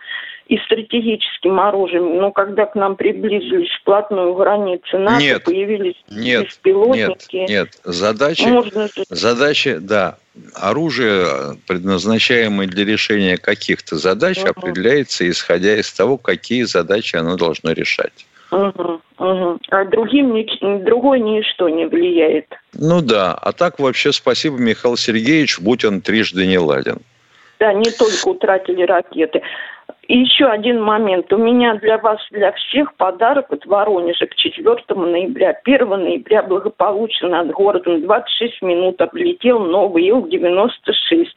[0.47, 7.35] и стратегическим оружием, но когда к нам приблизились вплотную границы НАТО, нет, появились нет, беспилотники.
[7.37, 8.89] Нет, нет, задача, Можно...
[9.09, 10.17] задача, да,
[10.53, 14.49] оружие, предназначаемое для решения каких-то задач, угу.
[14.49, 18.25] определяется исходя из того, какие задачи оно должно решать.
[18.53, 19.59] Угу, угу.
[19.71, 20.45] А другим
[20.85, 22.45] другой ничто не влияет.
[22.73, 26.97] Ну да, а так вообще спасибо, Михаил Сергеевич, будь он трижды не ладен.
[27.59, 29.41] Да, не только утратили ракеты.
[30.07, 31.31] И еще один момент.
[31.31, 35.57] У меня для вас, для всех подарок от Воронежа к 4 ноября.
[35.63, 41.27] 1 ноября благополучно над городом 26 минут облетел новый Ил-96.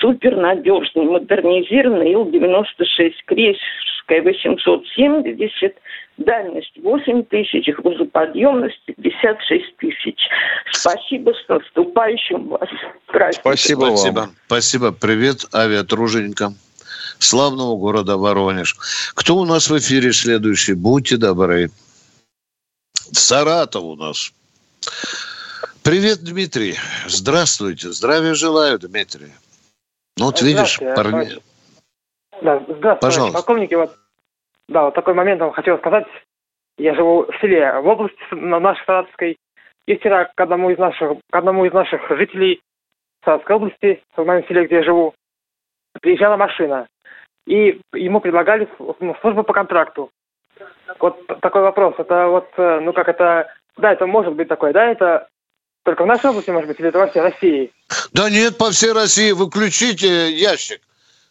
[0.00, 3.12] Супер надежный, модернизированный Ил-96.
[3.26, 5.76] Крейсерская 870
[6.18, 10.18] дальность 8 тысяч, грузоподъемность 56 тысяч.
[10.72, 12.68] Спасибо, с наступающим вас
[13.06, 13.52] праздником.
[13.52, 13.96] Спасибо вам.
[13.96, 14.28] Спасибо.
[14.46, 14.92] Спасибо.
[14.92, 16.54] Привет авиатруженикам
[17.18, 18.76] славного города Воронеж.
[19.14, 20.74] Кто у нас в эфире следующий?
[20.74, 21.70] Будьте добры.
[22.94, 24.32] Саратов у нас.
[25.82, 26.76] Привет, Дмитрий.
[27.06, 27.92] Здравствуйте.
[27.92, 29.32] Здравия желаю, Дмитрий.
[30.18, 31.40] Ну, вот видишь, парни...
[32.42, 33.32] Да, здравствуйте, Пожалуйста.
[33.32, 33.74] полковники.
[33.74, 33.96] Вот
[34.68, 36.06] да, вот такой момент вам хотел сказать.
[36.76, 39.38] Я живу в селе, в области на нашей Саратовской.
[39.86, 42.60] И вчера к одному из наших, к одному из наших жителей
[43.24, 45.14] Саратовской области, в моем селе, где я живу,
[46.00, 46.86] приезжала машина.
[47.48, 50.10] И ему предлагали ну, службу по контракту.
[51.00, 51.94] Вот такой вопрос.
[51.96, 55.28] Это вот, э, ну как это, да, это может быть такое, да, это
[55.82, 57.72] только в нашей области, может быть, или это во всей России?
[58.12, 59.32] Да нет, по всей России.
[59.32, 60.82] Выключите ящик.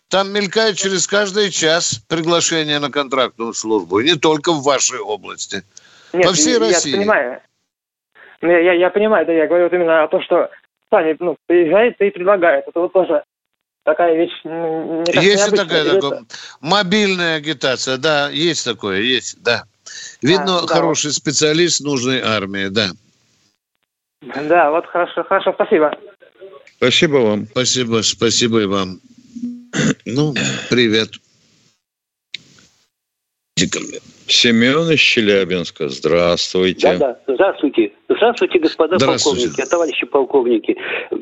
[0.09, 3.99] Там мелькает через каждый час приглашение на контрактную службу.
[3.99, 5.57] И не только в вашей области.
[6.13, 6.91] Нет, По всей я, России.
[6.91, 7.41] Я понимаю.
[8.41, 10.49] Ну, я, я, я понимаю, да, я говорю вот именно о том, что
[10.89, 12.67] сами ну, приезжает и предлагает.
[12.67, 13.23] Это вот тоже
[13.87, 14.33] такая вещь.
[14.43, 16.25] Не есть и такая, такая
[16.59, 19.63] мобильная агитация, да, есть такое, есть, да.
[20.21, 22.89] Видно, а, хороший да, специалист нужной армии, да.
[24.21, 25.91] Да, вот хорошо, хорошо, спасибо.
[26.75, 27.47] Спасибо вам.
[27.47, 28.99] Спасибо, спасибо и вам.
[30.05, 30.35] Ну,
[30.69, 31.11] привет.
[34.27, 36.97] Семен из Челябинска, здравствуйте.
[36.97, 37.93] Да, да, здравствуйте.
[38.09, 39.47] Здравствуйте, господа здравствуйте.
[39.47, 40.77] полковники, товарищи полковники.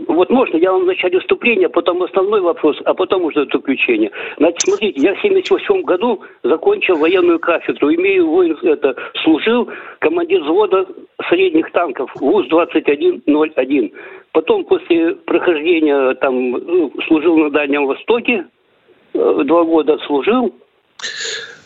[0.08, 4.12] Вот можно я вам вначале вступление, потом основной вопрос, а потом уже заключение.
[4.38, 10.88] Значит, смотрите, я в 78 году закончил военную кафедру, имею воин, это, служил командир взвода
[11.30, 13.94] средних танков ВУЗ-2101.
[14.32, 18.46] Потом после прохождения там ну, служил на Дальнем Востоке,
[19.14, 20.56] э, два года служил.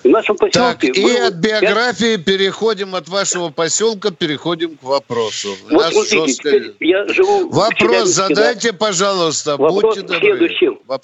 [0.03, 0.87] В нашем поселке...
[0.87, 2.25] Так, и от биографии 5...
[2.25, 5.49] переходим от вашего поселка, переходим к вопросу.
[5.69, 6.73] Вот смотрите, жестко...
[6.79, 8.77] я живу Вопрос задайте, да?
[8.77, 9.57] пожалуйста.
[9.57, 10.19] Вопрос будьте добры.
[10.19, 10.79] следующем.
[10.87, 11.01] Воп...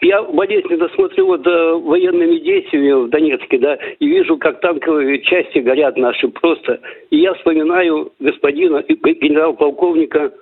[0.00, 5.58] я болезненно смотрю вот э, военными действиями в Донецке, да, и вижу, как танковые части
[5.58, 6.80] горят наши просто.
[7.10, 10.32] И я вспоминаю господина генерал-полковника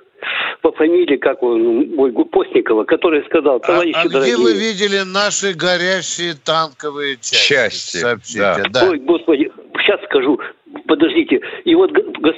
[0.63, 4.35] по фамилии, как он, мой Постникова, который сказал, товарищи а, а дорогие...
[4.35, 7.49] где вы видели наши горящие танковые части?
[7.49, 8.63] Части, Сообщите, да.
[8.71, 8.89] да.
[8.91, 10.39] Ой, господи, сейчас скажу.
[10.87, 11.41] Подождите.
[11.65, 11.91] И вот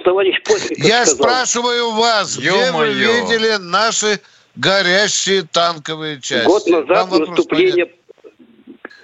[0.05, 4.21] товарищ Постников Я сказал, спрашиваю вас, где вы видели наши
[4.57, 6.47] горящие танковые части?
[6.47, 8.01] Год назад наступление понятно.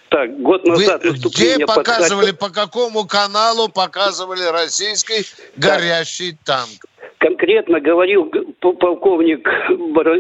[0.09, 2.39] Так, год назад Вы где показывали, под...
[2.39, 6.59] по какому каналу показывали российский горящий да.
[6.59, 6.87] танк?
[7.18, 9.48] Конкретно говорил полковник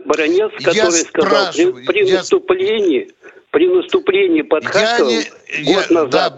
[0.06, 2.16] Баранец, который я сказал, при, при я...
[2.18, 3.08] наступлении
[3.56, 5.14] при наступлении под Харьковом
[5.64, 6.30] год я, назад да,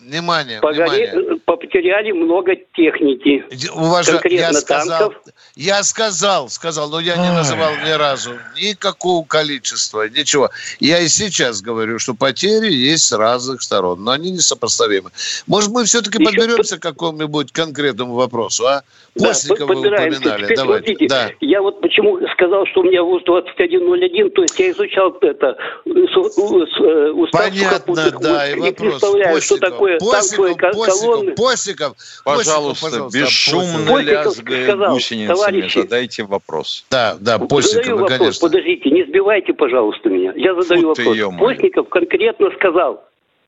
[0.00, 1.40] внимание, погоре, внимание.
[1.44, 3.44] потеряли много техники.
[3.74, 4.12] Уважа...
[4.12, 5.22] Конкретно я сказал, танков.
[5.54, 10.50] Я сказал, сказал, но я не называл ни разу никакого количества, ничего.
[10.80, 15.10] Я и сейчас говорю, что потери есть с разных сторон, но они несопоставимы.
[15.46, 16.80] Может, мы все-таки Еще подберемся под...
[16.80, 18.82] к какому-нибудь конкретному вопросу, а?
[19.18, 20.44] Постникова да, вы упоминали.
[20.44, 20.86] Теперь Давайте.
[20.86, 21.30] Смотрите, да.
[21.40, 25.56] Я вот почему сказал, что у меня ВУЗ 2101, то есть я изучал это
[25.86, 28.90] э, э, устав Понятно, да, и не вопрос.
[28.90, 31.34] представляю, что такое Постиков, танковые колонны.
[31.34, 36.84] Постиков, пожалуйста, пожалуйста бесшумно лязгая гусеницами, товарищи, задайте вопрос.
[36.90, 38.48] Да, да, Постиков, задаю вопрос, конечно.
[38.48, 40.32] Подождите, не сбивайте, пожалуйста, меня.
[40.36, 41.38] Я задаю Фу вопрос.
[41.38, 43.04] Постников конкретно сказал,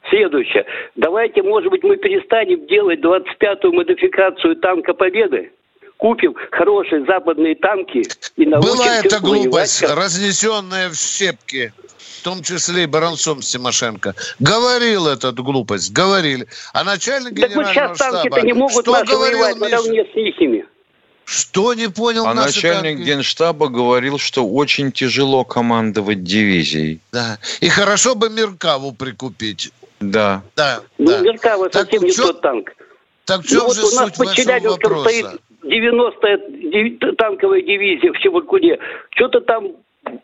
[0.08, 0.64] Следующее.
[0.96, 5.52] Давайте, может быть, мы перестанем делать 25-ю модификацию танка Победы?
[6.00, 8.02] купим хорошие западные танки
[8.36, 9.98] и научим Была эта глупость, воевать.
[9.98, 11.72] разнесенная в щепки,
[12.20, 14.14] в том числе и Баранцом Тимошенко.
[14.38, 16.46] Говорил эту глупость, говорили.
[16.74, 20.66] А начальник так генерального вот сейчас танки-то не могут что наши воевать наравне с ихими.
[21.24, 23.08] Что не понял А начальник танки?
[23.08, 27.00] генштаба говорил, что очень тяжело командовать дивизией.
[27.12, 27.38] Да.
[27.60, 29.72] И хорошо бы Меркаву прикупить.
[30.00, 30.42] Да.
[30.56, 30.80] Да.
[30.98, 31.20] Ну, да.
[31.20, 32.70] Меркава совсем не чё, тот танк.
[33.24, 35.26] Так в чем ну, же вот у нас под Челябинском стоит
[35.62, 38.78] 90-я танковая дивизия в Чебуркуне.
[39.10, 39.68] Что-то там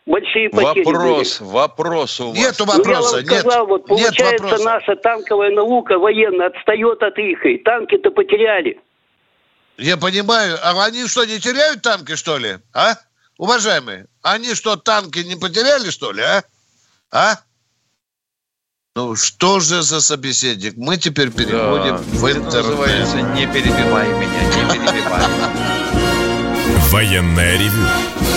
[0.05, 1.49] большие потери Вопрос, были.
[1.49, 2.37] вопрос у вас.
[2.37, 7.01] Нету вопроса, ну, я вам сказал, нет, вот получается нет наша танковая наука военная отстает
[7.03, 8.79] от их, и танки-то потеряли.
[9.77, 12.57] Я понимаю, а они что, не теряют танки, что ли?
[12.73, 12.95] А?
[13.37, 16.43] Уважаемые, они что, танки не потеряли, что ли, а?
[17.11, 17.35] А?
[18.95, 20.73] Ну, что же за собеседник?
[20.75, 22.53] Мы теперь переходим да, в интернет.
[22.53, 25.23] называется «Не перебивай меня, не перебивай».
[26.89, 28.16] Военное ревю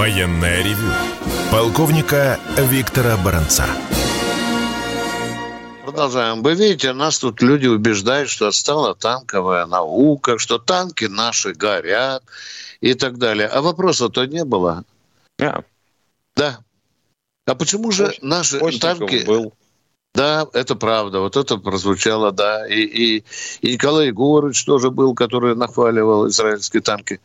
[0.00, 0.90] Военное ревю
[1.52, 3.66] полковника Виктора Баранца.
[5.84, 6.42] Продолжаем.
[6.42, 12.22] Вы видите, нас тут люди убеждают, что отстала танковая наука, что танки наши горят
[12.80, 13.46] и так далее.
[13.46, 14.84] А вопроса-то не было.
[15.38, 15.64] Yeah.
[16.34, 16.60] Да.
[17.44, 19.22] А почему же наши танки...
[19.26, 19.52] Был.
[20.12, 21.20] Да, это правда.
[21.20, 22.66] Вот это прозвучало, да.
[22.66, 23.24] И, и,
[23.60, 27.20] и Николай Егорович тоже был, который нахваливал израильские танки.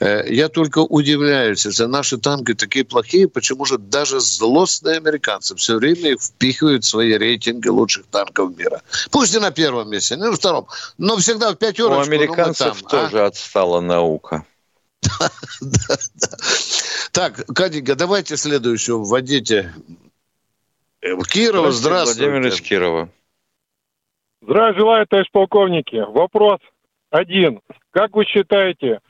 [0.00, 5.76] Э, я только удивляюсь, если наши танки такие плохие, почему же даже злостные американцы все
[5.76, 8.80] время их впихивают в свои рейтинги лучших танков мира.
[9.10, 12.00] Пусть и на первом месте, не на втором, но всегда в пятерочку.
[12.00, 13.26] У американцев ну, там, тоже а?
[13.26, 14.46] отстала наука.
[17.12, 19.74] Так, Катенька, давайте следующего вводите
[21.02, 22.30] Кирова, здравствуйте.
[22.30, 23.08] Владимир из Кирова.
[24.40, 25.96] Здравия желаю, товарищ полковники.
[25.96, 26.58] Вопрос
[27.10, 27.60] один.
[27.90, 29.00] Как вы считаете,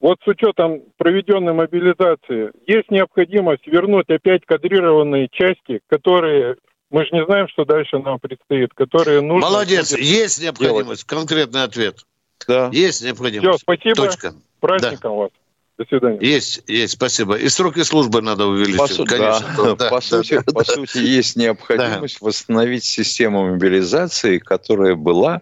[0.00, 6.56] вот с учетом проведенной мобилизации, есть необходимость вернуть опять кадрированные части, которые
[6.90, 9.48] мы же не знаем, что дальше нам предстоит, которые нужно...
[9.48, 11.04] Молодец, есть необходимость, делать.
[11.04, 12.04] конкретный ответ.
[12.46, 12.70] Да.
[12.72, 13.48] Есть необходимость.
[13.48, 13.94] Все, спасибо.
[13.96, 14.34] Точка.
[14.60, 15.16] Праздником да.
[15.16, 15.30] вас.
[15.76, 16.18] До свидания.
[16.20, 17.34] Есть, есть, спасибо.
[17.36, 19.54] И сроки службы надо увеличить, по конечно.
[19.56, 19.74] Да.
[19.74, 20.72] Да, по, да, сути, да, по да.
[20.72, 22.26] сути, есть необходимость да.
[22.26, 25.40] восстановить систему мобилизации, которая была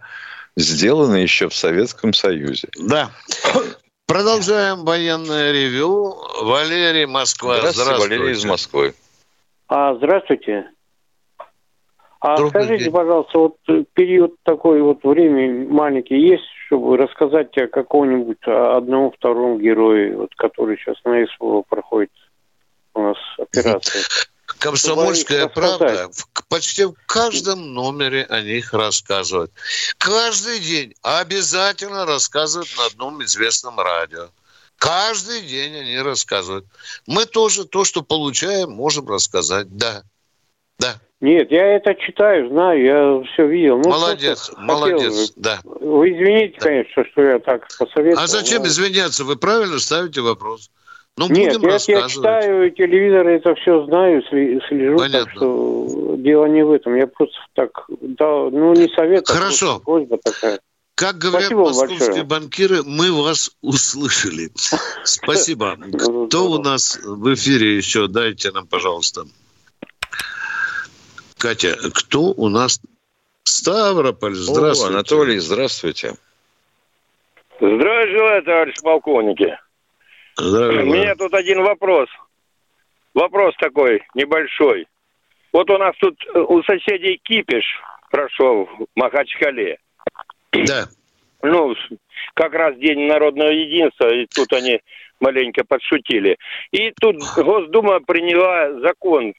[0.56, 2.68] сделана еще в Советском Союзе.
[2.78, 3.10] Да.
[4.06, 6.16] Продолжаем военное ревю.
[6.42, 7.58] Валерий, Москва.
[7.58, 8.18] Здравствуйте, Здравствуйте.
[8.18, 8.94] Валерий из Москвы.
[9.68, 10.66] А, здравствуйте.
[12.22, 12.92] А Добрый скажите, день.
[12.92, 13.56] пожалуйста, вот
[13.94, 20.76] период такой вот времени маленький есть, чтобы рассказать о каком-нибудь одном, втором герое, вот, который
[20.76, 22.12] сейчас на СВО проходит
[22.94, 24.02] у нас операция?
[24.46, 26.10] Комсомольская правда
[26.48, 29.50] почти в каждом номере о них рассказывают.
[29.98, 34.28] Каждый день обязательно рассказывают на одном известном радио.
[34.76, 36.66] Каждый день они рассказывают.
[37.08, 39.76] Мы тоже то, что получаем, можем рассказать.
[39.76, 40.04] Да.
[40.78, 41.00] Да.
[41.22, 43.78] Нет, я это читаю, знаю, я все видел.
[43.78, 45.40] Ну, молодец, молодец, бы.
[45.40, 45.60] да.
[45.62, 46.66] Вы извините, да.
[46.66, 48.24] конечно, что я так посоветовал.
[48.24, 48.66] А зачем но...
[48.66, 49.22] извиняться?
[49.22, 50.68] Вы правильно ставите вопрос.
[51.16, 55.20] Ну, Нет, будем я, я читаю телевизор, это все знаю, слежу, Понятно.
[55.26, 56.96] так что дело не в этом.
[56.96, 59.78] Я просто так, да, ну не совет, а Хорошо.
[59.78, 60.58] просьба такая.
[60.96, 62.24] Как говорят Спасибо московские большое.
[62.24, 64.50] банкиры, мы вас услышали.
[65.04, 65.78] Спасибо.
[66.26, 68.08] Кто у нас в эфире еще?
[68.08, 69.22] Дайте нам, пожалуйста.
[71.42, 72.80] Катя, кто у нас?
[73.42, 74.94] Ставрополь, здравствуйте.
[74.94, 76.12] О, Анатолий, здравствуйте.
[77.56, 79.58] Здравия желаю, товарищ полковники.
[80.36, 82.08] Здравия У меня тут один вопрос.
[83.12, 84.86] Вопрос такой небольшой.
[85.52, 87.64] Вот у нас тут э, у соседей кипиш
[88.12, 89.78] прошел в Махачкале.
[90.52, 90.86] Да.
[91.42, 91.74] Ну,
[92.34, 94.80] как раз День народного единства, и тут они
[95.18, 96.38] маленько подшутили.
[96.70, 99.34] И тут Госдума приняла закон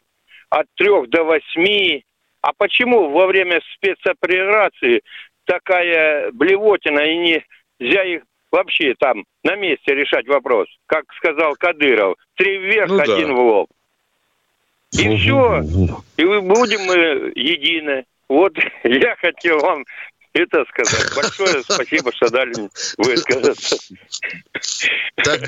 [0.53, 2.03] от трех до восьми.
[2.41, 5.01] А почему во время спецоперации
[5.45, 7.43] такая блевотина и не
[7.79, 13.29] нельзя их вообще там на месте решать вопрос, как сказал Кадыров, три вверх, ну, один
[13.29, 13.33] да.
[13.33, 13.69] в лоб.
[14.91, 15.63] И все,
[16.17, 18.05] и мы будем мы едины.
[18.29, 19.85] Вот я хотел вам
[20.33, 21.15] это сказать.
[21.15, 23.77] Большое спасибо, что дали высказаться.
[25.23, 25.41] Так,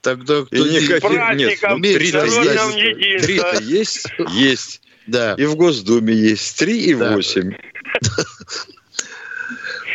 [0.00, 0.64] тогда кто
[1.00, 4.06] Праздником, нет, три-то есть?
[4.30, 4.82] Есть.
[5.06, 5.34] Да.
[5.38, 7.52] И в Госдуме есть три и восемь.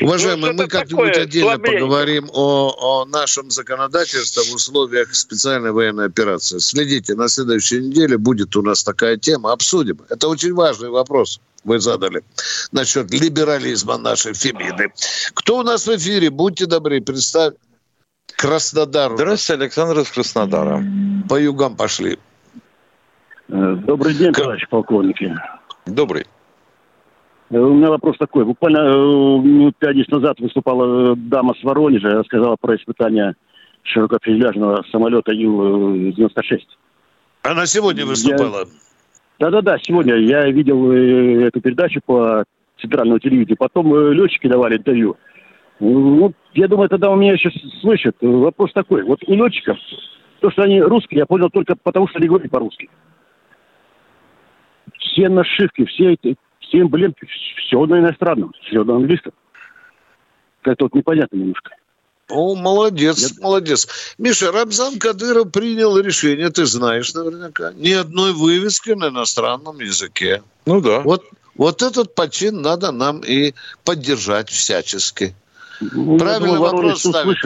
[0.01, 1.79] Уважаемые, ну, мы как-нибудь отдельно слабенько.
[1.79, 6.57] поговорим о, о нашем законодательстве в условиях специальной военной операции.
[6.59, 9.99] Следите, на следующей неделе будет у нас такая тема, обсудим.
[10.09, 12.23] Это очень важный вопрос вы задали
[12.71, 14.91] насчет либерализма нашей Фемиды.
[15.33, 16.29] Кто у нас в эфире?
[16.29, 17.53] Будьте добры, представь.
[18.35, 19.13] Краснодар.
[19.13, 20.83] Здравствуйте, Александр из Краснодара.
[21.29, 22.17] По югам пошли.
[23.49, 25.33] Э, добрый день, товарищ полковники.
[25.85, 26.25] Добрый.
[27.53, 28.45] Э, у меня вопрос такой.
[28.45, 33.35] Буквально э, минут пять назад выступала дама с Воронежа, рассказала про испытание
[33.83, 36.61] широкофюзеляжного самолета Ил-96.
[37.43, 38.59] Она сегодня выступала?
[38.59, 38.65] Я...
[39.39, 42.43] Да-да-да, сегодня я видел э, эту передачу по
[42.79, 43.57] центральному телевидению.
[43.57, 45.17] Потом э, летчики давали интервью.
[45.79, 48.15] Ну, я думаю, тогда у меня сейчас слышат.
[48.21, 49.03] Вопрос такой.
[49.03, 49.77] Вот у летчиков,
[50.39, 52.89] то, что они русские, я понял только потому, что они говорят по-русски.
[54.97, 56.37] Все нашивки, все эти,
[56.73, 59.31] все эмблемки, все на иностранном, все на английском.
[60.63, 61.75] Как-то вот непонятно немножко.
[62.29, 63.41] О, молодец, Нет.
[63.41, 63.87] молодец.
[64.17, 70.41] Миша, Рамзан Кадыров принял решение, ты знаешь наверняка, ни одной вывески на иностранном языке.
[70.65, 71.01] Ну да.
[71.01, 73.53] Вот, вот этот почин надо нам и
[73.83, 75.35] поддержать всячески.
[75.79, 77.37] Ну, Правильный думаю, вопрос ставить.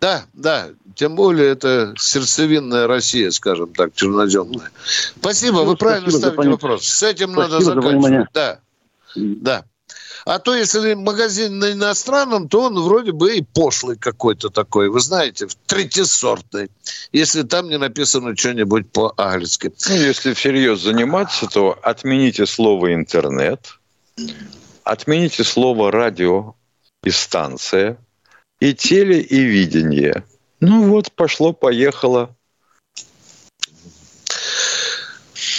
[0.00, 0.68] Да, да.
[0.94, 4.70] Тем более это сердцевинная Россия, скажем так, черноземная.
[5.18, 6.86] Спасибо, ну, вы правильно ставите вопрос.
[6.86, 8.28] С этим спасибо надо заканчивать.
[8.32, 8.60] Да,
[9.14, 9.64] да.
[10.26, 14.98] А то, если магазин на иностранном, то он вроде бы и пошлый какой-то такой, вы
[14.98, 16.68] знаете, третьесортный,
[17.12, 19.72] если там не написано что-нибудь по-английски.
[19.88, 23.78] Ну, если всерьез заниматься, то отмените слово «интернет»,
[24.82, 26.54] отмените слово «радио»
[27.04, 27.96] и «станция»,
[28.60, 30.24] и теле, и видение.
[30.60, 32.34] Ну вот, пошло-поехало.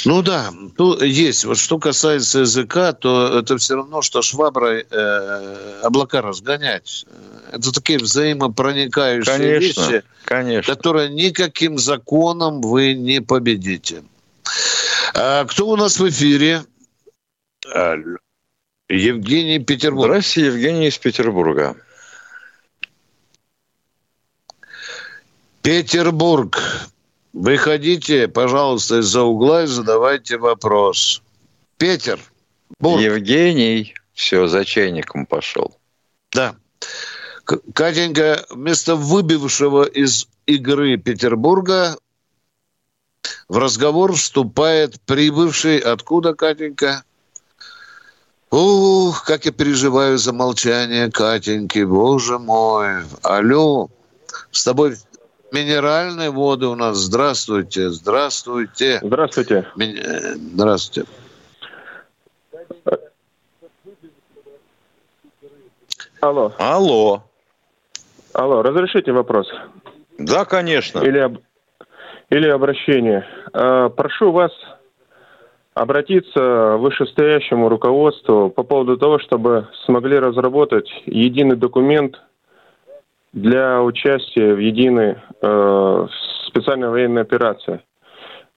[0.06, 1.44] Ну да, тут есть.
[1.46, 7.06] Вот что касается языка, то это все равно, что шваброй э, облака разгонять.
[7.52, 10.76] Это такие взаимопроникающие конечно, вещи, конечно.
[10.76, 14.04] которые никаким законом вы не победите.
[15.14, 16.64] А кто у нас в эфире?
[18.90, 20.08] Евгений Петербург.
[20.08, 21.76] Здравствуйте, Евгений из Петербурга.
[25.68, 26.58] Петербург.
[27.34, 31.22] Выходите, пожалуйста, из-за угла и задавайте вопрос.
[31.78, 32.22] Петер.
[32.80, 33.02] Бург.
[33.02, 33.94] Евгений.
[34.14, 35.76] Все, за чайником пошел.
[36.32, 36.56] Да.
[37.74, 41.98] Катенька, вместо выбившего из игры Петербурга
[43.50, 45.80] в разговор вступает прибывший.
[45.80, 47.04] Откуда, Катенька?
[48.52, 53.04] Ух, как я переживаю за молчание Катеньки, боже мой.
[53.22, 53.90] Алло,
[54.52, 54.96] с тобой
[55.52, 56.98] Минеральные воды у нас.
[56.98, 59.00] Здравствуйте, здравствуйте.
[59.02, 59.66] Здравствуйте.
[59.76, 59.96] Ми...
[59.98, 61.10] Э, здравствуйте.
[66.20, 66.52] Алло.
[66.58, 67.24] Алло.
[68.34, 69.48] Алло, разрешите вопрос?
[70.18, 71.00] Да, конечно.
[71.00, 71.38] Или, об...
[72.30, 73.26] Или обращение.
[73.54, 74.52] э, прошу вас
[75.74, 82.20] обратиться к вышестоящему руководству по поводу того, чтобы смогли разработать единый документ
[83.38, 86.08] для участия в единой э,
[86.48, 87.82] специальной военной операции.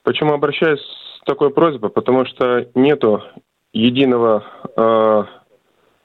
[0.02, 1.90] Почему обращаюсь с такой просьбой?
[1.90, 3.22] Потому что нету
[3.74, 4.42] единого
[4.76, 5.24] э,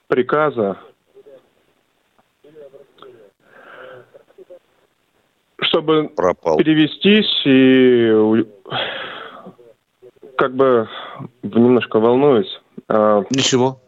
[0.08, 0.78] приказа,
[5.62, 6.58] чтобы Пропал.
[6.58, 8.46] перевестись и
[10.38, 10.90] как бы
[11.44, 12.62] немножко волнуюсь.
[12.90, 13.80] А, Ничего.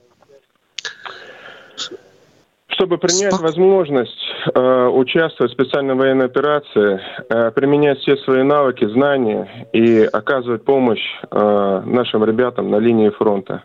[2.77, 3.41] Чтобы принять Спок...
[3.41, 4.13] возможность
[4.53, 11.01] э, участвовать в специальной военной операции, э, применять все свои навыки, знания и оказывать помощь
[11.31, 13.63] э, нашим ребятам на линии фронта.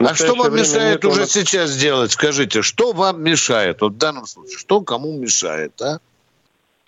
[0.00, 1.30] А что вам мешает уже нас...
[1.30, 2.10] сейчас сделать?
[2.10, 4.58] Скажите, что вам мешает вот в данном случае?
[4.58, 5.98] Что кому мешает, а?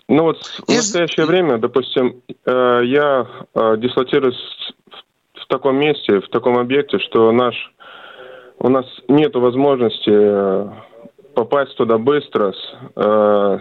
[0.07, 0.37] Ну вот
[0.67, 4.37] в настоящее время, допустим, э, я э, дислотируюсь
[5.33, 7.55] в таком месте, в таком объекте, что наш
[8.59, 10.69] у нас нет возможности э,
[11.35, 12.53] попасть туда быстро,
[12.95, 13.59] э,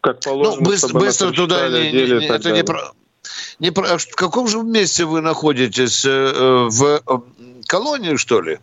[0.00, 0.56] как положено.
[0.60, 2.92] Ну, быстро, быстро туда не, не, не, это не про,
[3.58, 3.94] не про.
[3.94, 6.04] А в каком же месте вы находитесь?
[6.04, 7.00] Э, в
[7.66, 8.58] колонии, что ли?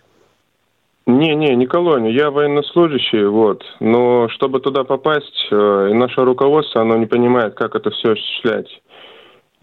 [1.05, 2.11] Не, не, не колония.
[2.11, 3.61] Я военнослужащий, вот.
[3.81, 8.69] Но чтобы туда попасть, и наше руководство, оно не понимает, как это все осуществлять.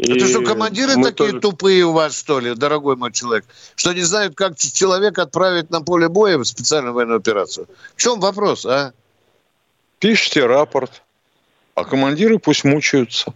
[0.01, 1.41] И Это что, командиры такие тоже...
[1.41, 3.45] тупые у вас, что ли, дорогой мой человек?
[3.77, 7.67] Что не знают, как человека отправить на поле боя в специальную военную операцию?
[7.95, 8.93] В чем вопрос, а?
[9.99, 11.03] Пишите рапорт,
[11.75, 13.35] а командиры пусть мучаются.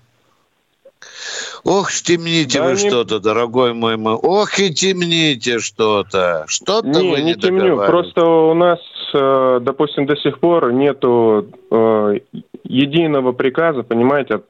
[1.65, 2.89] Ох, темните да вы не...
[2.89, 4.15] что-то, дорогой мой мой.
[4.15, 6.45] Ох и темните что-то.
[6.47, 7.77] Что-то не, вы не, не темню.
[7.77, 8.79] Просто у нас,
[9.13, 12.21] э, допустим, до сих пор нету э,
[12.63, 14.41] единого приказа, понимаете?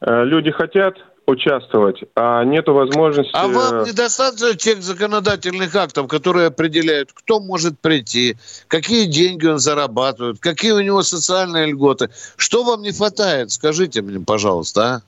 [0.00, 0.96] Э, люди хотят
[1.26, 3.30] участвовать, а нет возможности...
[3.34, 8.36] А вам недостаточно тех законодательных актов, которые определяют, кто может прийти,
[8.68, 12.10] какие деньги он зарабатывает, какие у него социальные льготы.
[12.36, 13.50] Что вам не хватает?
[13.50, 15.02] Скажите мне, пожалуйста, а?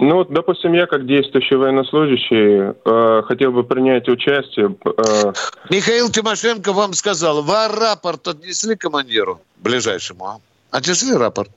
[0.00, 4.74] Ну, вот, допустим, я как действующий военнослужащий э, хотел бы принять участие.
[4.84, 5.32] Э...
[5.70, 10.38] Михаил Тимошенко вам сказал, вы рапорт отнесли командиру ближайшему, а?
[10.72, 11.50] Отнесли рапорт?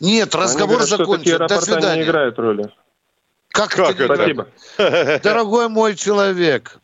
[0.00, 1.46] Нет, разговор говорят, закончен.
[1.46, 2.02] До свидания.
[2.02, 2.72] не играют роли.
[3.48, 4.14] Как, как это?
[4.14, 4.48] Спасибо.
[5.22, 6.78] Дорогой мой человек,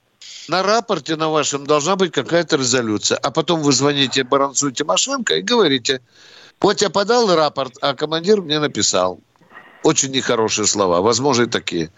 [0.49, 3.19] на рапорте на вашем должна быть какая-то резолюция.
[3.19, 6.01] А потом вы звоните Баранцу Тимошенко и говорите,
[6.61, 9.21] вот я подал рапорт, а командир мне написал.
[9.83, 11.91] Очень нехорошие слова, возможно, и такие.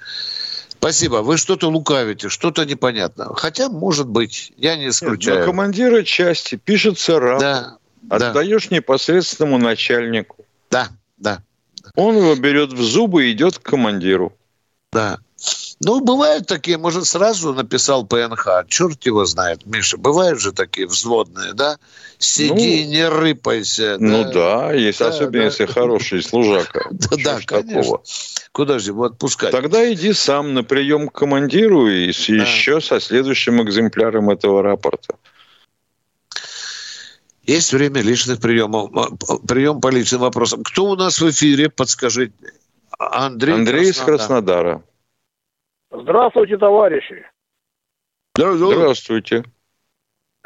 [0.71, 1.17] Спасибо.
[1.17, 3.35] Вы что-то лукавите, что-то непонятно.
[3.35, 5.39] Хотя, может быть, я не исключаю.
[5.39, 7.41] Нет, командира части пишется рапорт.
[7.41, 7.79] Да,
[8.11, 8.77] отдаешь да.
[8.77, 10.46] непосредственному начальнику.
[10.71, 11.43] Да, да.
[11.95, 14.33] Он его берет в зубы и идет к командиру.
[14.93, 15.19] Да.
[15.81, 21.53] Ну, бывают такие, может, сразу написал ПНХ, черт его знает, Миша, бывают же такие взводные,
[21.53, 21.77] да?
[22.19, 23.99] Сиди, ну, не рыпайся.
[24.01, 25.45] Ну да, да есть, да, особенно да.
[25.45, 26.87] если хороший служака.
[26.91, 27.99] Да, да, конечно.
[28.53, 29.51] Куда же его отпускать?
[29.51, 35.17] Тогда иди сам на прием к командиру и еще со следующим экземпляром этого рапорта.
[37.47, 38.91] Есть время личных приемов.
[39.47, 40.63] Прием по личным вопросам.
[40.65, 41.71] Кто у нас в эфире?
[41.71, 42.35] Подскажите.
[42.99, 44.83] Андрей, Андрей из Краснодара.
[45.91, 47.25] Здравствуйте, товарищи.
[48.37, 49.45] Здравствуйте.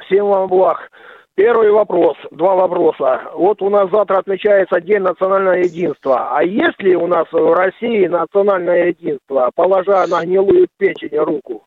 [0.05, 0.91] Всем вам благ.
[1.37, 3.23] Первый вопрос, два вопроса.
[3.35, 6.37] Вот у нас завтра отмечается День национального единства.
[6.37, 11.65] А есть ли у нас в России национальное единство, положа на гнилую печень руку?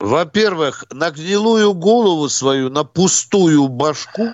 [0.00, 4.28] Во-первых, на гнилую голову свою, на пустую башку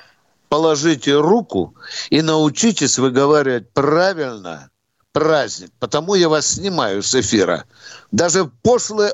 [0.49, 1.75] положите руку
[2.11, 4.71] и научитесь выговаривать правильно
[5.13, 5.71] праздник.
[5.79, 7.65] Потому я вас снимаю с эфира.
[8.13, 9.11] Даже пошлый,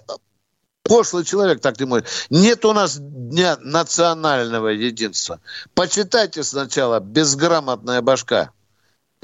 [0.83, 2.07] пошлый человек так не может.
[2.31, 5.41] Нет у нас дня национального единства.
[5.75, 8.51] Почитайте сначала «Безграмотная башка».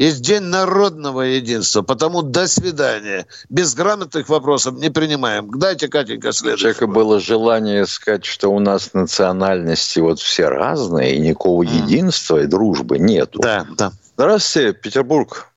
[0.01, 3.27] Есть День народного единства, потому до свидания.
[3.51, 5.51] Без грамотных вопросов не принимаем.
[5.59, 6.63] Дайте, Катенька, следующий.
[6.63, 11.83] Человека было желание сказать, что у нас национальности вот все разные, и никакого mm.
[11.83, 13.41] единства и дружбы нету.
[13.41, 13.93] Да, да.
[14.17, 15.50] Здравствуйте, Петербург.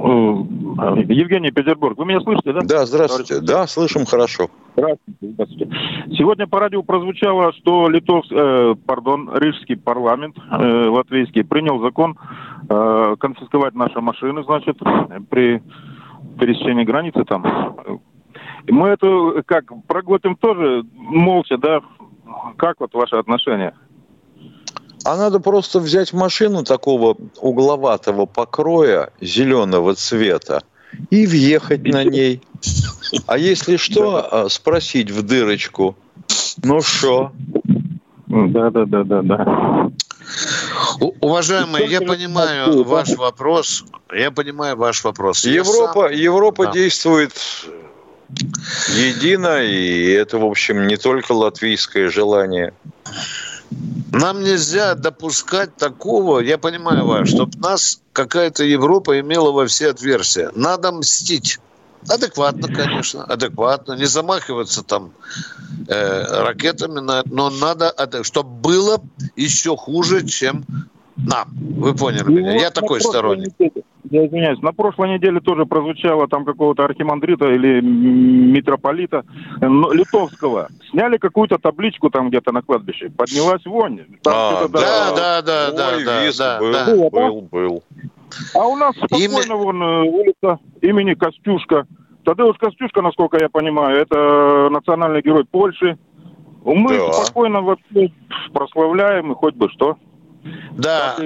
[0.00, 1.98] Евгений Петербург.
[1.98, 2.60] Вы меня слышите, да?
[2.62, 3.40] Да, здравствуйте.
[3.40, 4.48] Да, слышим хорошо.
[4.76, 5.18] Здравствуйте.
[5.20, 5.70] здравствуйте.
[6.16, 12.16] Сегодня по радио прозвучало, что Литов, э, пардон, Рижский парламент э, латвийский принял закон
[12.68, 14.78] э, конфисковать наши машины, значит,
[15.28, 15.62] при
[16.38, 17.44] пересечении границы там.
[18.68, 21.80] Мы это как проглотим тоже молча, да?
[22.56, 23.74] Как вот ваши отношения?
[25.04, 30.62] А надо просто взять машину такого угловатого покроя, зеленого цвета,
[31.10, 32.42] и въехать на ней.
[33.26, 35.96] А если что, а, спросить в дырочку,
[36.62, 37.32] ну что?
[38.26, 39.90] Да, да, да, да, да.
[41.20, 43.84] Уважаемый, я понимаю ваш вопрос.
[44.12, 45.44] Я понимаю ваш вопрос.
[45.44, 46.12] Европа, сам...
[46.12, 46.72] Европа да.
[46.72, 47.32] действует
[48.88, 52.72] едино, и это, в общем, не только латвийское желание.
[54.12, 60.50] Нам нельзя допускать такого, я понимаю вас, чтобы нас какая-то Европа имела во все отверстия.
[60.54, 61.58] Надо мстить.
[62.08, 63.92] Адекватно, конечно, адекватно.
[63.92, 65.12] Не замахиваться там
[65.86, 69.02] э, ракетами, но надо, чтобы было
[69.36, 70.64] еще хуже, чем
[71.16, 71.50] нам.
[71.52, 72.54] Вы поняли ну, меня?
[72.54, 73.52] Я такой сторонник.
[74.10, 79.24] Я извиняюсь, на прошлой неделе тоже прозвучало там какого-то архимандрита или митрополита
[79.60, 80.68] литовского.
[80.90, 83.10] Сняли какую-то табличку там где-то на кладбище.
[83.10, 84.00] Поднялась вонь.
[84.22, 86.86] Там а, да, да, да, да, Ой, да, да, был, да.
[86.86, 87.82] Был, был, был.
[88.54, 89.56] А у нас спокойно Имя...
[89.56, 91.86] вон э, улица имени Костюшка.
[92.24, 95.98] Тадеуш Костюшка, насколько я понимаю, это национальный герой Польши.
[96.64, 97.12] Мы да.
[97.12, 98.12] спокойно вообще
[98.52, 99.96] прославляем, и хоть бы что.
[100.72, 101.16] Да.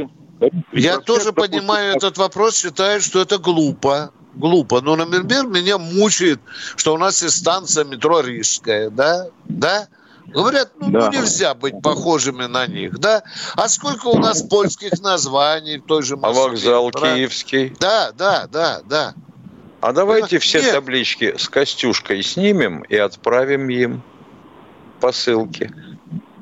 [0.72, 4.12] Я тоже понимаю этот вопрос, считаю, что это глупо.
[4.34, 4.80] Глупо.
[4.80, 6.40] Но, например, меня мучает,
[6.76, 9.28] что у нас есть станция метро Рижская, да?
[9.44, 9.88] Да?
[10.26, 11.06] Говорят, ну, да.
[11.06, 13.22] ну нельзя быть похожими на них, да?
[13.54, 16.42] А сколько у нас польских названий в той же Москве?
[16.42, 17.14] А вокзал правда?
[17.14, 17.76] Киевский?
[17.78, 19.14] Да, да, да, да.
[19.80, 20.72] А давайте все Нет.
[20.72, 24.02] таблички с Костюшкой снимем и отправим им
[24.98, 25.72] посылки.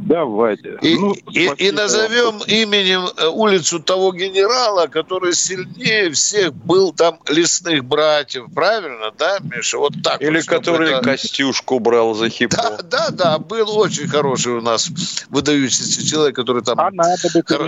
[0.05, 0.79] Давайте.
[0.83, 7.21] И, ну, и, и назовем именем э, улицу того генерала, который сильнее всех был там
[7.29, 9.79] лесных братьев, правильно, да, Миша?
[9.79, 10.21] Вот так.
[10.21, 11.03] Или вот, который это...
[11.03, 12.57] Костюшку брал за хипо.
[12.57, 14.91] Да, да, да, был очень хороший у нас
[15.31, 16.81] выдающийся человек, который там...
[16.81, 17.63] А надо быть Хор...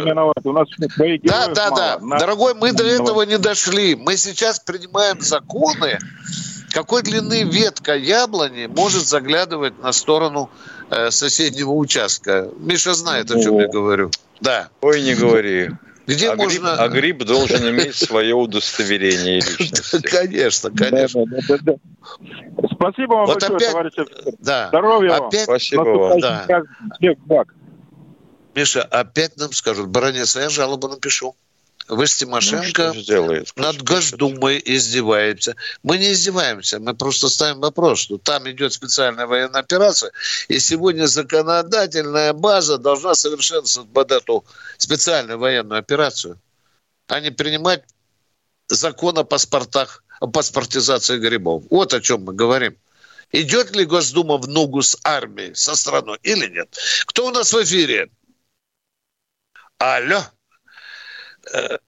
[0.44, 0.68] У нас
[1.22, 1.76] Да, да, мало.
[1.76, 1.98] да.
[2.00, 2.20] Надо...
[2.20, 3.94] Дорогой, мы до этого не дошли.
[3.94, 5.98] Мы сейчас принимаем законы,
[6.74, 10.50] какой длины ветка яблони может заглядывать на сторону
[10.90, 12.50] э, соседнего участка?
[12.58, 14.10] Миша знает, о чем я говорю.
[14.40, 14.68] Да.
[14.80, 15.70] Ой, не говори.
[16.06, 16.50] Где а, можно...
[16.50, 20.02] гриб, а гриб должен иметь свое удостоверение личности.
[20.02, 21.24] Конечно, конечно.
[22.72, 23.92] Спасибо вам большое, товарищ
[24.40, 24.68] Да.
[24.68, 25.32] Здоровья вам.
[25.32, 26.20] Спасибо вам.
[26.20, 26.64] Да.
[28.56, 31.36] Миша, опять нам скажут, баронец, а я жалобу напишу.
[31.88, 35.54] Вы с Тимошенко ну, сделает, над Госдумой издеваетесь.
[35.82, 40.10] Мы не издеваемся, мы просто ставим вопрос, что там идет специальная военная операция,
[40.48, 44.44] и сегодня законодательная база должна совершенствовать под эту
[44.78, 46.38] специальную военную операцию,
[47.08, 47.84] а не принимать
[48.68, 51.64] закон о паспортах, о паспортизации грибов.
[51.70, 52.76] Вот о чем мы говорим.
[53.30, 56.74] Идет ли Госдума в ногу с армией, со страной или нет?
[57.06, 58.10] Кто у нас в эфире?
[59.78, 60.22] Алло.
[61.52, 61.78] Э,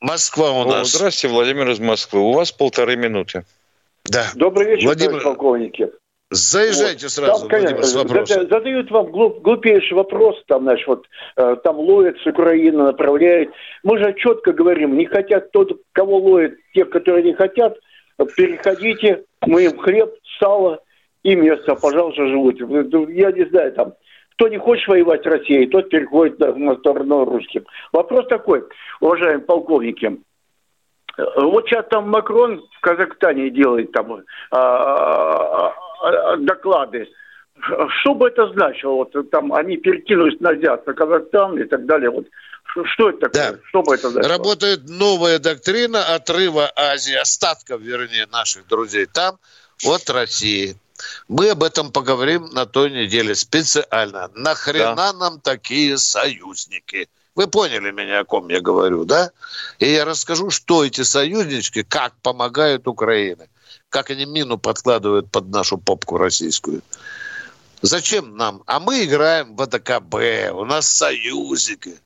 [0.00, 0.92] Москва у нас.
[0.92, 2.20] Здравствуйте, Владимир из Москвы.
[2.20, 3.44] У вас полторы минуты.
[4.04, 4.26] Да.
[4.34, 5.22] Добрый вечер, Владимир...
[5.22, 5.90] полковники.
[6.32, 7.10] Заезжайте вот.
[7.10, 8.48] сразу, там, конечно, Владимир, с.
[8.48, 11.06] Задают вам глуп, глупейший вопрос, там, знаешь, вот,
[11.36, 13.50] э, там ловят с Украины, направляют.
[13.82, 17.76] Мы же четко говорим, не хотят тот, кого ловят, тех, которые не хотят,
[18.36, 20.80] переходите, мы им хлеб, сало
[21.24, 22.60] и место, пожалуйста, живут.
[23.10, 23.94] Я не знаю, там,
[24.40, 27.66] кто не хочет воевать с Россией, тот переходит на сторону русским.
[27.92, 28.64] Вопрос такой,
[28.98, 30.18] уважаемые полковники.
[31.36, 37.06] Вот сейчас там Макрон в Казахстане делает там а, а, доклады.
[38.00, 38.92] Что бы это значило?
[38.92, 42.08] Вот там они перекинулись назад на Казахстан и так далее.
[42.08, 42.24] Вот
[42.94, 43.52] что это такое?
[43.52, 43.58] Да.
[43.68, 44.32] Что бы это значило?
[44.32, 49.36] Работает новая доктрина отрыва Азии, остатков, вернее, наших друзей там
[49.84, 50.76] от России.
[51.28, 54.30] Мы об этом поговорим на той неделе специально.
[54.34, 55.12] Нахрена да.
[55.12, 57.08] нам такие союзники?
[57.34, 59.30] Вы поняли меня, о ком я говорю, да?
[59.78, 63.48] И я расскажу, что эти союзнички, как помогают Украине,
[63.88, 66.82] как они мину подкладывают под нашу попку российскую.
[67.82, 68.62] Зачем нам?
[68.66, 71.98] А мы играем в АДКБ, у нас союзники.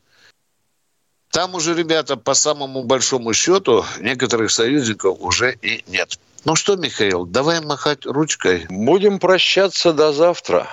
[1.30, 6.16] Там уже, ребята, по самому большому счету, некоторых союзников уже и нет.
[6.45, 8.66] Ну что, Михаил, давай махать ручкой.
[8.68, 10.68] Будем прощаться до завтра.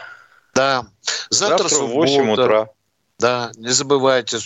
[0.54, 0.86] Да.
[1.30, 2.70] Завтра, завтра в 8 утра.
[3.20, 4.40] Да, не забывайте.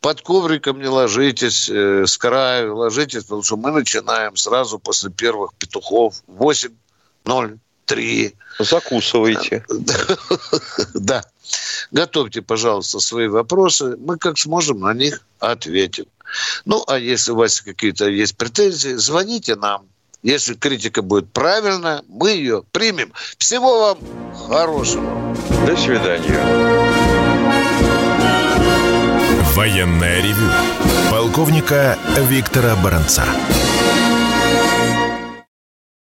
[0.00, 5.52] Под ковриком не ложитесь, э, с краю ложитесь, потому что мы начинаем сразу после первых
[5.54, 6.22] петухов.
[6.26, 8.34] 8.03.
[8.58, 9.64] Закусывайте.
[10.94, 11.24] Да.
[11.90, 13.96] Готовьте, пожалуйста, свои вопросы.
[13.98, 16.06] Мы как сможем на них ответим.
[16.64, 19.86] Ну, а если у вас какие-то есть претензии, звоните нам
[20.26, 23.12] если критика будет правильная, мы ее примем.
[23.38, 23.98] Всего вам
[24.48, 25.36] хорошего.
[25.64, 26.40] До свидания.
[29.54, 30.50] Военная ревю.
[31.10, 31.96] Полковника
[32.28, 33.22] Виктора Баранца.